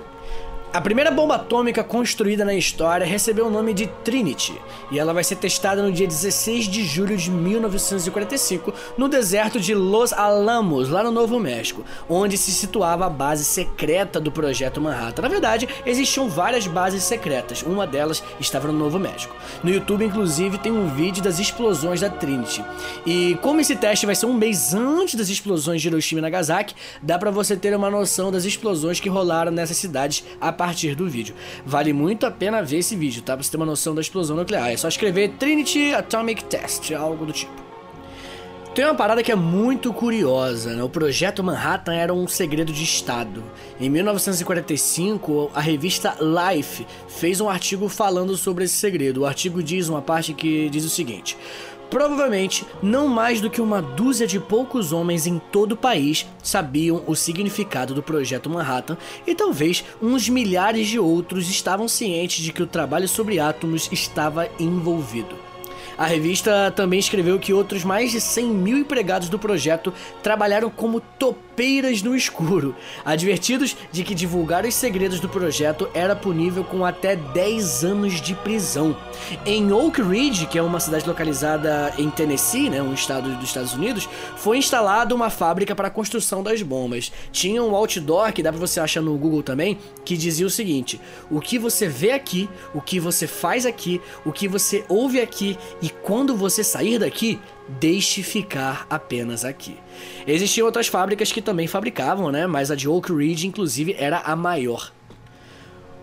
A 0.76 0.82
primeira 0.82 1.10
bomba 1.10 1.36
atômica 1.36 1.86
construída 1.86 2.44
na 2.44 2.54
história 2.54 3.06
recebeu 3.06 3.48
o 3.48 3.50
nome 3.50 3.74
de 3.74 3.88
Trinity 4.04 4.62
e 4.92 5.00
ela 5.00 5.14
vai 5.14 5.24
ser 5.24 5.38
testada 5.38 5.82
no 5.82 5.90
dia 5.90 6.06
16 6.06 6.66
de 6.66 6.84
julho 6.84 7.16
de 7.16 7.32
1945 7.32 8.74
no 8.98 9.08
deserto 9.08 9.58
de 9.58 9.74
Los 9.74 10.12
Alamos, 10.12 10.90
lá 10.90 11.02
no 11.02 11.12
Novo 11.12 11.40
México, 11.40 11.86
onde 12.10 12.38
se 12.38 12.52
situava 12.52 13.06
a 13.06 13.10
base 13.10 13.46
secreta 13.46 14.20
do 14.20 14.34
projeto 14.34 14.82
Manhattan. 14.82 15.22
Na 15.22 15.30
verdade, 15.30 15.70
existiam 15.86 16.28
várias 16.28 16.68
bases 16.68 17.04
secretas, 17.04 17.64
uma 17.64 17.88
delas 17.88 18.22
estava 18.42 18.68
no 18.68 18.78
Novo 18.78 19.00
México. 19.00 19.34
No 19.64 19.72
YouTube, 19.72 20.04
inclusive, 20.04 20.58
tem 20.58 20.74
um 20.74 20.90
vídeo 20.90 21.24
das 21.24 21.40
explosões 21.40 22.02
da 22.02 22.10
Trinity. 22.10 22.62
E 23.06 23.36
como 23.42 23.62
esse 23.62 23.78
teste 23.78 24.06
vai 24.06 24.14
ser 24.14 24.26
um 24.26 24.34
mês 24.34 24.74
antes 24.74 25.16
das 25.16 25.30
explosões 25.30 25.82
de 25.82 25.88
Hiroshima 25.88 26.20
e 26.20 26.22
Nagasaki, 26.22 26.76
dá 27.02 27.18
para 27.18 27.32
você 27.32 27.56
ter 27.56 27.74
uma 27.74 27.90
noção 27.90 28.30
das 28.30 28.44
explosões 28.44 29.00
que 29.00 29.08
rolaram 29.08 29.54
nessas 29.54 29.78
cidades 29.78 30.26
a 30.42 30.52
do 30.96 31.08
vídeo. 31.08 31.36
Vale 31.66 31.94
muito 31.94 32.26
a 32.26 32.32
pena 32.32 32.62
ver 32.62 32.80
esse 32.80 32.96
vídeo, 32.96 33.22
tá? 33.22 33.36
Pra 33.36 33.44
você 33.44 33.52
ter 33.52 33.58
uma 33.58 33.66
noção 33.66 33.94
da 33.94 34.02
explosão 34.02 34.36
nuclear. 34.36 34.72
É 34.72 34.78
só 34.78 34.88
escrever 34.88 35.30
Trinity 35.40 35.94
Atomic 35.94 36.46
Test, 36.46 36.92
algo 36.92 37.26
do 37.26 37.34
tipo. 37.34 37.66
Tem 38.76 38.84
uma 38.84 38.94
parada 38.94 39.24
que 39.24 39.32
é 39.32 39.36
muito 39.36 39.94
curiosa, 39.94 40.74
né? 40.74 40.84
O 40.84 40.90
projeto 40.90 41.42
Manhattan 41.42 41.94
era 41.94 42.14
um 42.14 42.28
segredo 42.28 42.74
de 42.74 42.84
Estado. 42.84 43.42
Em 43.80 43.90
1945, 43.90 45.50
a 45.56 45.62
revista 45.62 46.18
Life 46.20 46.86
fez 47.08 47.40
um 47.40 47.48
artigo 47.48 47.88
falando 47.88 48.36
sobre 48.36 48.66
esse 48.66 48.76
segredo. 48.76 49.22
O 49.22 49.26
artigo 49.26 49.64
diz 49.64 49.88
uma 49.88 50.02
parte 50.02 50.34
que 50.34 50.70
diz 50.70 50.84
o 50.84 50.90
seguinte: 50.90 51.38
Provavelmente, 51.90 52.66
não 52.82 53.08
mais 53.08 53.40
do 53.40 53.50
que 53.50 53.62
uma 53.62 53.82
dúzia 53.82 54.28
de 54.28 54.40
poucos 54.40 54.92
homens 54.92 55.28
em 55.28 55.40
todo 55.52 55.74
o 55.74 55.78
país 55.78 56.26
sabiam 56.42 57.04
o 57.08 57.16
significado 57.16 57.94
do 57.94 58.04
projeto 58.04 58.50
Manhattan 58.50 58.98
e 59.26 59.36
talvez 59.36 59.84
uns 60.02 60.28
milhares 60.28 60.88
de 60.88 61.00
outros 61.00 61.50
estavam 61.50 61.88
cientes 61.88 62.44
de 62.44 62.52
que 62.52 62.64
o 62.64 62.68
trabalho 62.68 63.08
sobre 63.08 63.40
átomos 63.40 63.90
estava 63.92 64.50
envolvido. 64.60 65.36
A 65.98 66.06
revista 66.06 66.74
também 66.76 67.00
escreveu 67.00 67.40
que 67.40 67.54
outros 67.54 67.86
mais 67.86 68.12
de 68.12 68.20
100 68.20 68.46
mil 68.48 68.78
empregados 68.78 69.30
do 69.30 69.40
projeto 69.40 69.94
trabalharam 70.22 70.70
como 70.70 71.00
topeiras 71.00 72.02
no 72.02 72.14
escuro, 72.16 72.76
advertidos 73.06 73.78
de 73.92 74.04
que 74.04 74.14
divulgar 74.14 74.66
os 74.66 74.76
segredos 74.76 75.22
do 75.22 75.30
projeto 75.30 75.90
era 75.94 76.14
punível 76.14 76.66
com 76.66 76.84
até 76.84 77.16
10 77.16 77.86
anos 77.86 78.20
de 78.20 78.36
prisão. 78.36 78.96
Em 79.46 79.72
Oak 79.72 80.02
Ridge, 80.02 80.48
que 80.48 80.58
é 80.58 80.62
uma 80.62 80.82
cidade 80.82 81.08
localizada 81.08 81.94
em 81.98 82.10
Tennessee, 82.10 82.70
né, 82.70 82.82
um 82.82 82.94
estado 82.94 83.34
dos 83.36 83.46
Estados 83.46 83.74
Unidos, 83.74 84.10
foi 84.36 84.58
instalada 84.58 85.16
uma 85.16 85.30
fábrica 85.30 85.74
para 85.74 85.88
a 85.88 85.92
construção 85.92 86.44
das 86.44 86.62
bombas. 86.62 87.12
Tinha 87.32 87.64
um 87.64 87.74
outdoor 87.74 88.34
que 88.34 88.44
dá 88.44 88.52
para 88.52 88.60
você 88.60 88.82
achar 88.82 89.02
no 89.02 89.18
Google 89.18 89.42
também, 89.42 89.78
que 90.04 90.18
dizia 90.18 90.46
o 90.46 90.50
seguinte: 90.50 91.00
o 91.32 91.40
que 91.40 91.58
você 91.58 91.88
vê 91.88 92.12
aqui, 92.12 92.50
o 92.74 92.82
que 92.82 93.00
você 93.00 93.28
faz 93.28 93.66
aqui, 93.66 94.02
o 94.26 94.32
que 94.34 94.48
você 94.48 94.84
ouve 94.90 95.22
aqui 95.22 95.58
e 95.86 95.90
quando 96.02 96.36
você 96.36 96.64
sair 96.64 96.98
daqui, 96.98 97.40
deixe 97.68 98.24
ficar 98.24 98.88
apenas 98.90 99.46
aqui. 99.46 99.78
Existiam 100.26 100.66
outras 100.66 100.88
fábricas 100.88 101.32
que 101.32 101.44
também 101.44 101.68
fabricavam, 101.68 102.32
né? 102.32 102.48
Mas 102.48 102.72
a 102.72 102.76
de 102.76 102.90
Oak 102.90 103.14
Ridge, 103.14 103.46
inclusive, 103.46 103.96
era 104.00 104.18
a 104.18 104.36
maior. 104.36 104.92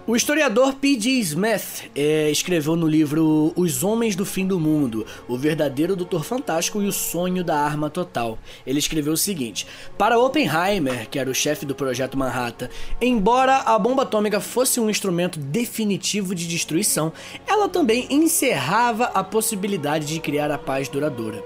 O 0.05 0.17
historiador 0.17 0.75
P.G. 0.75 1.11
Smith 1.21 1.89
é, 1.95 2.29
escreveu 2.29 2.75
no 2.75 2.89
livro 2.89 3.53
Os 3.55 3.85
Homens 3.85 4.17
do 4.17 4.27
Fim 4.27 4.45
do 4.45 4.59
Mundo, 4.59 5.07
o 5.29 5.39
verdadeiro 5.39 5.95
Doutor 5.95 6.25
Fantástico 6.25 6.83
e 6.83 6.89
o 6.89 6.93
Sonho 6.93 7.45
da 7.45 7.57
Arma 7.57 7.89
Total. 7.89 8.37
Ele 8.67 8.81
escreveu 8.81 9.13
o 9.13 9.17
seguinte: 9.17 9.65
Para 9.97 10.19
Oppenheimer, 10.19 11.09
que 11.09 11.21
era 11.21 11.31
o 11.31 11.35
chefe 11.35 11.65
do 11.65 11.73
projeto 11.73 12.19
Manhattan, 12.19 12.69
embora 13.01 13.59
a 13.59 13.79
bomba 13.79 14.03
atômica 14.03 14.41
fosse 14.41 14.81
um 14.81 14.91
instrumento 14.91 15.39
definitivo 15.39 16.35
de 16.35 16.49
destruição, 16.49 17.13
ela 17.47 17.69
também 17.69 18.09
encerrava 18.11 19.05
a 19.05 19.23
possibilidade 19.23 20.07
de 20.07 20.19
criar 20.19 20.51
a 20.51 20.59
paz 20.59 20.89
duradoura. 20.89 21.41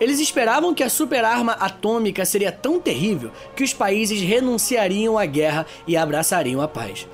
Eles 0.00 0.18
esperavam 0.18 0.74
que 0.74 0.82
a 0.82 0.90
superarma 0.90 1.52
atômica 1.52 2.24
seria 2.24 2.50
tão 2.50 2.80
terrível 2.80 3.30
que 3.54 3.62
os 3.62 3.72
países 3.72 4.20
renunciariam 4.20 5.16
à 5.16 5.24
guerra 5.26 5.64
e 5.86 5.96
abraçariam 5.96 6.60
a 6.60 6.66
paz. 6.66 7.06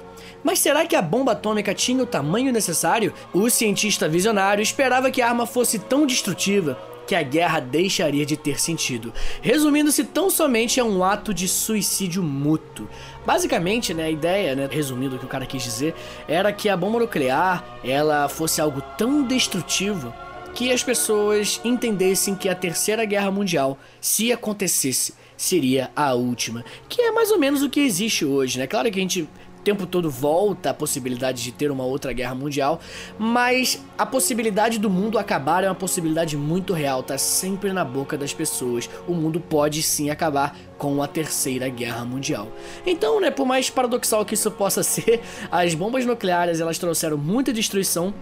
Mas 0.47 0.61
será 0.61 0.87
que 0.87 0.95
a 0.95 1.03
bomba 1.03 1.33
atômica 1.33 1.75
tinha 1.75 2.01
o 2.01 2.07
tamanho 2.07 2.53
necessário? 2.53 3.13
O 3.35 3.51
cientista 3.51 4.09
visionário 4.09 4.63
esperava 4.63 5.11
que 5.11 5.21
a 5.21 5.29
arma 5.29 5.45
fosse 5.45 5.77
tão 5.77 6.07
destrutiva 6.07 6.79
que 7.05 7.17
a 7.17 7.23
guerra 7.25 7.59
deixaria 7.59 8.25
de 8.25 8.37
ter 8.37 8.61
sentido, 8.61 9.13
resumindo-se 9.43 10.05
tão 10.05 10.31
somente 10.31 10.79
a 10.79 10.85
um 10.85 11.03
ato 11.03 11.35
de 11.35 11.49
suicídio 11.49 12.23
mútuo. 12.23 12.89
Basicamente, 13.27 13.93
né, 13.93 14.05
a 14.05 14.11
ideia, 14.11 14.55
né, 14.55 14.69
resumindo 14.71 15.17
o 15.17 15.19
que 15.19 15.25
o 15.25 15.29
cara 15.29 15.47
quis 15.47 15.65
dizer, 15.65 15.97
era 16.29 16.53
que 16.53 16.69
a 16.69 16.77
bomba 16.77 17.01
nuclear 17.01 17.81
ela 17.83 18.29
fosse 18.29 18.61
algo 18.61 18.81
tão 18.97 19.25
destrutivo 19.25 20.15
que 20.55 20.73
as 20.73 20.83
pessoas 20.83 21.61
entendessem 21.65 22.37
que 22.37 22.49
a 22.49 22.55
terceira 22.55 23.05
guerra 23.05 23.33
mundial, 23.33 23.77
se 24.01 24.33
acontecesse, 24.33 25.13
seria 25.37 25.91
a 25.95 26.15
última, 26.15 26.65
que 26.89 27.03
é 27.03 27.13
mais 27.13 27.31
ou 27.31 27.39
menos 27.39 27.63
o 27.63 27.69
que 27.69 27.81
existe 27.81 28.25
hoje, 28.25 28.59
né? 28.59 28.67
Claro 28.67 28.91
que 28.91 28.99
a 28.99 29.03
gente 29.03 29.29
tempo 29.67 29.85
todo 29.85 30.09
volta 30.09 30.71
a 30.71 30.75
possibilidade 30.75 31.43
de 31.43 31.51
ter 31.51 31.73
uma 31.73 31.83
outra 31.83 32.13
guerra 32.13 32.37
mundial, 32.37 32.79
mas 33.19 33.83
a 33.99 34.07
possibilidade 34.07 34.79
do 34.79 34.89
mundo 34.89 35.19
acabar 35.19 35.65
é 35.65 35.69
uma 35.69 35.75
possibilidade 35.75 36.37
muito 36.37 36.73
real, 36.73 37.03
tá 37.03 37.19
sempre 37.19 37.73
na 37.73 37.85
boca 37.85 38.17
das 38.17 38.33
pessoas. 38.33 38.89
O 39.09 39.13
mundo 39.13 39.41
pode 39.41 39.83
sim 39.83 40.09
acabar 40.09 40.57
com 40.79 41.03
a 41.03 41.09
terceira 41.09 41.69
guerra 41.69 42.05
mundial. 42.05 42.47
Então, 42.87 43.21
né, 43.21 43.29
por 43.29 43.45
mais 43.45 43.69
paradoxal 43.69 44.25
que 44.25 44.35
isso 44.35 44.53
possa 44.53 44.85
ser, 44.85 45.21
as 45.51 45.75
bombas 45.75 46.07
nucleares 46.07 46.61
elas 46.61 46.79
trouxeram 46.79 47.19
muita 47.19 47.53
destruição 47.53 48.15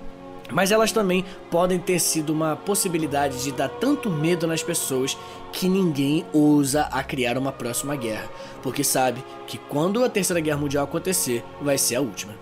mas 0.50 0.70
elas 0.70 0.92
também 0.92 1.24
podem 1.50 1.78
ter 1.78 1.98
sido 1.98 2.30
uma 2.30 2.56
possibilidade 2.56 3.42
de 3.42 3.52
dar 3.52 3.68
tanto 3.68 4.10
medo 4.10 4.46
nas 4.46 4.62
pessoas 4.62 5.16
que 5.52 5.68
ninguém 5.68 6.24
ousa 6.32 6.82
a 6.90 7.02
criar 7.02 7.38
uma 7.38 7.52
próxima 7.52 7.96
guerra, 7.96 8.28
porque 8.62 8.84
sabe 8.84 9.24
que 9.46 9.58
quando 9.58 10.04
a 10.04 10.08
Terceira 10.08 10.40
Guerra 10.40 10.58
Mundial 10.58 10.84
acontecer, 10.84 11.44
vai 11.60 11.78
ser 11.78 11.96
a 11.96 12.00
última. 12.00 12.34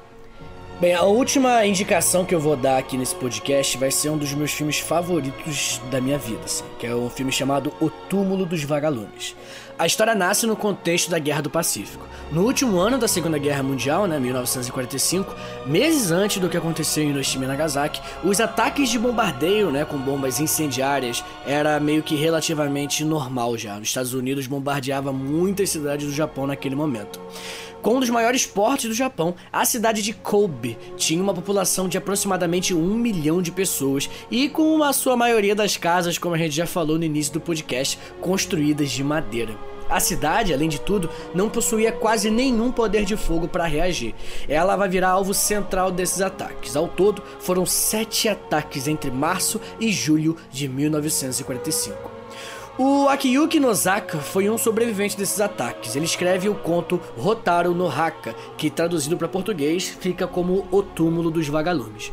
Bem, 0.80 0.94
a 0.94 1.04
última 1.04 1.64
indicação 1.64 2.24
que 2.24 2.34
eu 2.34 2.40
vou 2.40 2.56
dar 2.56 2.76
aqui 2.78 2.96
nesse 2.96 3.14
podcast 3.14 3.78
vai 3.78 3.90
ser 3.92 4.10
um 4.10 4.18
dos 4.18 4.34
meus 4.34 4.50
filmes 4.50 4.80
favoritos 4.80 5.80
da 5.92 6.00
minha 6.00 6.18
vida, 6.18 6.40
assim, 6.44 6.64
que 6.76 6.86
é 6.86 6.92
um 6.92 7.08
filme 7.08 7.30
chamado 7.30 7.72
O 7.80 7.88
Túmulo 7.88 8.44
dos 8.44 8.64
Vagalumes. 8.64 9.36
A 9.78 9.86
história 9.86 10.14
nasce 10.14 10.46
no 10.46 10.54
contexto 10.54 11.10
da 11.10 11.18
Guerra 11.18 11.42
do 11.42 11.50
Pacífico. 11.50 12.06
No 12.30 12.44
último 12.44 12.78
ano 12.78 12.98
da 12.98 13.08
Segunda 13.08 13.36
Guerra 13.38 13.62
Mundial, 13.62 14.06
né, 14.06 14.18
1945, 14.18 15.34
meses 15.66 16.10
antes 16.10 16.38
do 16.38 16.48
que 16.48 16.56
aconteceu 16.56 17.02
em 17.02 17.10
Hiroshima 17.10 17.44
e 17.44 17.48
Nagasaki, 17.48 18.00
os 18.22 18.40
ataques 18.40 18.90
de 18.90 18.98
bombardeio, 18.98 19.70
né, 19.70 19.84
com 19.84 19.98
bombas 19.98 20.40
incendiárias, 20.40 21.24
era 21.46 21.80
meio 21.80 22.02
que 22.02 22.14
relativamente 22.14 23.04
normal 23.04 23.58
já. 23.58 23.76
Os 23.76 23.88
Estados 23.88 24.14
Unidos 24.14 24.46
bombardeava 24.46 25.12
muitas 25.12 25.70
cidades 25.70 26.06
do 26.06 26.12
Japão 26.12 26.46
naquele 26.46 26.74
momento. 26.74 27.20
Com 27.82 27.96
um 27.96 28.00
dos 28.00 28.10
maiores 28.10 28.46
portos 28.46 28.86
do 28.86 28.94
Japão, 28.94 29.34
a 29.52 29.64
cidade 29.64 30.02
de 30.02 30.12
Kobe 30.12 30.78
tinha 30.96 31.20
uma 31.20 31.34
população 31.34 31.88
de 31.88 31.98
aproximadamente 31.98 32.72
um 32.72 32.94
milhão 32.94 33.42
de 33.42 33.50
pessoas 33.50 34.08
e 34.30 34.48
com 34.48 34.84
a 34.84 34.92
sua 34.92 35.16
maioria 35.16 35.54
das 35.54 35.76
casas, 35.76 36.16
como 36.16 36.36
a 36.36 36.38
gente 36.38 36.54
já 36.54 36.66
falou 36.66 36.96
no 36.96 37.04
início 37.04 37.32
do 37.32 37.40
podcast, 37.40 37.98
construídas 38.20 38.88
de 38.92 39.02
madeira. 39.02 39.71
A 39.88 40.00
cidade, 40.00 40.52
além 40.52 40.68
de 40.68 40.80
tudo, 40.80 41.10
não 41.34 41.48
possuía 41.48 41.92
quase 41.92 42.30
nenhum 42.30 42.72
poder 42.72 43.04
de 43.04 43.16
fogo 43.16 43.48
para 43.48 43.66
reagir. 43.66 44.14
Ela 44.48 44.76
vai 44.76 44.88
virar 44.88 45.10
alvo 45.10 45.34
central 45.34 45.90
desses 45.90 46.20
ataques. 46.20 46.76
Ao 46.76 46.88
todo, 46.88 47.22
foram 47.40 47.66
sete 47.66 48.28
ataques 48.28 48.88
entre 48.88 49.10
março 49.10 49.60
e 49.78 49.92
julho 49.92 50.36
de 50.50 50.68
1945. 50.68 52.12
O 52.78 53.06
Akiyuki 53.06 53.60
Nozaka 53.60 54.18
foi 54.18 54.48
um 54.48 54.56
sobrevivente 54.56 55.14
desses 55.16 55.40
ataques. 55.42 55.94
Ele 55.94 56.06
escreve 56.06 56.48
o 56.48 56.54
conto 56.54 56.98
Rotaro 57.18 57.74
no 57.74 57.86
Haka, 57.86 58.34
que 58.56 58.70
traduzido 58.70 59.16
para 59.16 59.28
português 59.28 59.86
fica 60.00 60.26
como 60.26 60.66
O 60.70 60.82
Túmulo 60.82 61.30
dos 61.30 61.46
Vagalumes. 61.48 62.10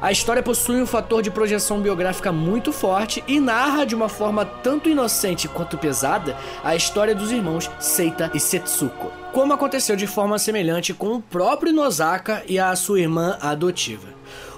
A 0.00 0.12
história 0.12 0.42
possui 0.42 0.82
um 0.82 0.86
fator 0.86 1.22
de 1.22 1.30
projeção 1.30 1.80
biográfica 1.80 2.30
muito 2.30 2.70
forte 2.70 3.24
e 3.26 3.40
narra 3.40 3.84
de 3.86 3.94
uma 3.94 4.08
forma 4.08 4.44
tanto 4.44 4.90
inocente 4.90 5.48
quanto 5.48 5.78
pesada 5.78 6.36
a 6.62 6.76
história 6.76 7.14
dos 7.14 7.32
irmãos 7.32 7.70
Seita 7.80 8.30
e 8.34 8.40
Setsuko, 8.40 9.10
como 9.32 9.54
aconteceu 9.54 9.96
de 9.96 10.06
forma 10.06 10.38
semelhante 10.38 10.92
com 10.92 11.14
o 11.14 11.22
próprio 11.22 11.72
Nozaka 11.72 12.42
e 12.46 12.58
a 12.58 12.74
sua 12.76 13.00
irmã 13.00 13.38
adotiva. 13.40 14.15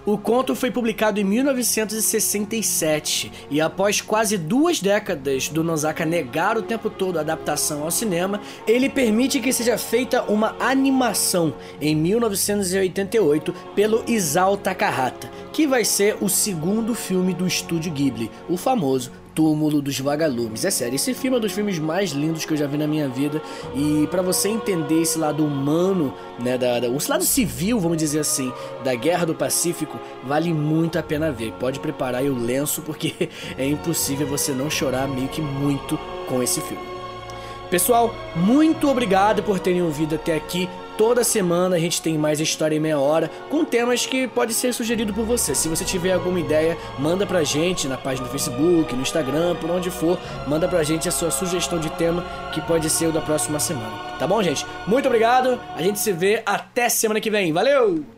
O 0.09 0.17
conto 0.17 0.55
foi 0.55 0.71
publicado 0.71 1.21
em 1.21 1.25
1967 1.25 3.31
e 3.51 3.61
após 3.61 4.01
quase 4.01 4.39
duas 4.39 4.81
décadas 4.81 5.51
do 5.51 5.63
Nozaka 5.63 6.07
negar 6.07 6.57
o 6.57 6.63
tempo 6.63 6.89
todo 6.89 7.19
a 7.19 7.21
adaptação 7.21 7.83
ao 7.83 7.91
cinema, 7.91 8.41
ele 8.67 8.89
permite 8.89 9.39
que 9.39 9.53
seja 9.53 9.77
feita 9.77 10.23
uma 10.23 10.57
animação 10.61 11.53
em 11.79 11.95
1988 11.95 13.53
pelo 13.75 14.03
Isao 14.11 14.57
Takahata, 14.57 15.31
que 15.53 15.67
vai 15.67 15.85
ser 15.85 16.17
o 16.23 16.29
segundo 16.31 16.95
filme 16.95 17.35
do 17.35 17.47
estúdio 17.47 17.93
Ghibli, 17.93 18.31
o 18.49 18.57
famoso 18.57 19.13
Túmulo 19.39 19.81
dos 19.81 20.01
Vagalumes. 20.01 20.65
É 20.65 20.71
sério, 20.71 20.97
esse 20.97 21.15
filme 21.15 21.37
é 21.37 21.39
um 21.39 21.41
dos 21.41 21.53
filmes 21.53 21.79
mais 21.79 22.11
lindos 22.11 22.45
que 22.45 22.53
eu 22.53 22.57
já 22.57 22.67
vi 22.67 22.77
na 22.77 22.89
minha 22.89 23.09
vida. 23.09 23.41
E 23.73 24.05
para 24.11 24.21
você 24.21 24.49
entender 24.49 25.03
esse 25.03 25.17
lado 25.17 25.47
humano, 25.47 26.13
né, 26.41 26.59
da, 26.59 26.81
da, 26.81 26.89
esse 26.89 27.09
lado 27.09 27.23
civil, 27.23 27.79
vamos 27.79 27.99
dizer 27.99 28.19
assim, 28.19 28.53
da 28.83 28.93
Guerra 28.97 29.27
do 29.27 29.37
Pacífico, 29.37 29.97
vale 30.25 30.53
muito 30.53 30.99
a 30.99 31.05
pena 31.05 31.31
ver. 31.31 31.53
Pode 31.53 31.79
preparar 31.79 32.25
o 32.25 32.37
lenço, 32.37 32.83
porque 32.83 33.29
é 33.57 33.65
impossível 33.65 34.27
você 34.27 34.51
não 34.51 34.69
chorar 34.69 35.07
meio 35.07 35.29
que 35.29 35.41
muito 35.41 35.97
com 36.29 36.43
esse 36.43 36.61
filme. 36.61 36.83
Pessoal, 37.71 38.13
muito 38.35 38.89
obrigado 38.89 39.45
por 39.45 39.61
terem 39.61 39.83
ouvido 39.83 40.17
até 40.17 40.35
aqui. 40.35 40.69
Toda 40.99 41.23
semana 41.23 41.77
a 41.77 41.79
gente 41.79 42.03
tem 42.03 42.19
mais 42.19 42.41
História 42.41 42.75
em 42.75 42.81
Meia 42.81 42.99
Hora 42.99 43.31
com 43.49 43.65
temas 43.65 44.05
que 44.05 44.27
pode 44.27 44.53
ser 44.53 44.75
sugerido 44.75 45.15
por 45.15 45.25
você. 45.25 45.55
Se 45.55 45.69
você 45.69 45.85
tiver 45.85 46.13
alguma 46.13 46.41
ideia, 46.41 46.77
manda 46.99 47.25
pra 47.25 47.45
gente 47.45 47.87
na 47.87 47.97
página 47.97 48.27
do 48.27 48.33
Facebook, 48.33 48.97
no 48.97 49.03
Instagram, 49.03 49.55
por 49.55 49.71
onde 49.71 49.93
for. 49.93 50.19
Manda 50.49 50.67
pra 50.67 50.83
gente 50.83 51.09
a 51.09 51.13
sua 51.13 51.31
sugestão 51.31 51.79
de 51.79 51.89
tema 51.91 52.25
que 52.53 52.61
pode 52.61 52.91
ser 52.91 53.07
o 53.07 53.13
da 53.13 53.21
próxima 53.21 53.61
semana. 53.61 53.97
Tá 54.19 54.27
bom, 54.27 54.43
gente? 54.43 54.67
Muito 54.89 55.07
obrigado. 55.07 55.61
A 55.77 55.83
gente 55.83 56.01
se 56.01 56.13
vê 56.13 56.43
até 56.45 56.89
semana 56.89 57.21
que 57.21 57.31
vem. 57.31 57.53
Valeu! 57.53 58.18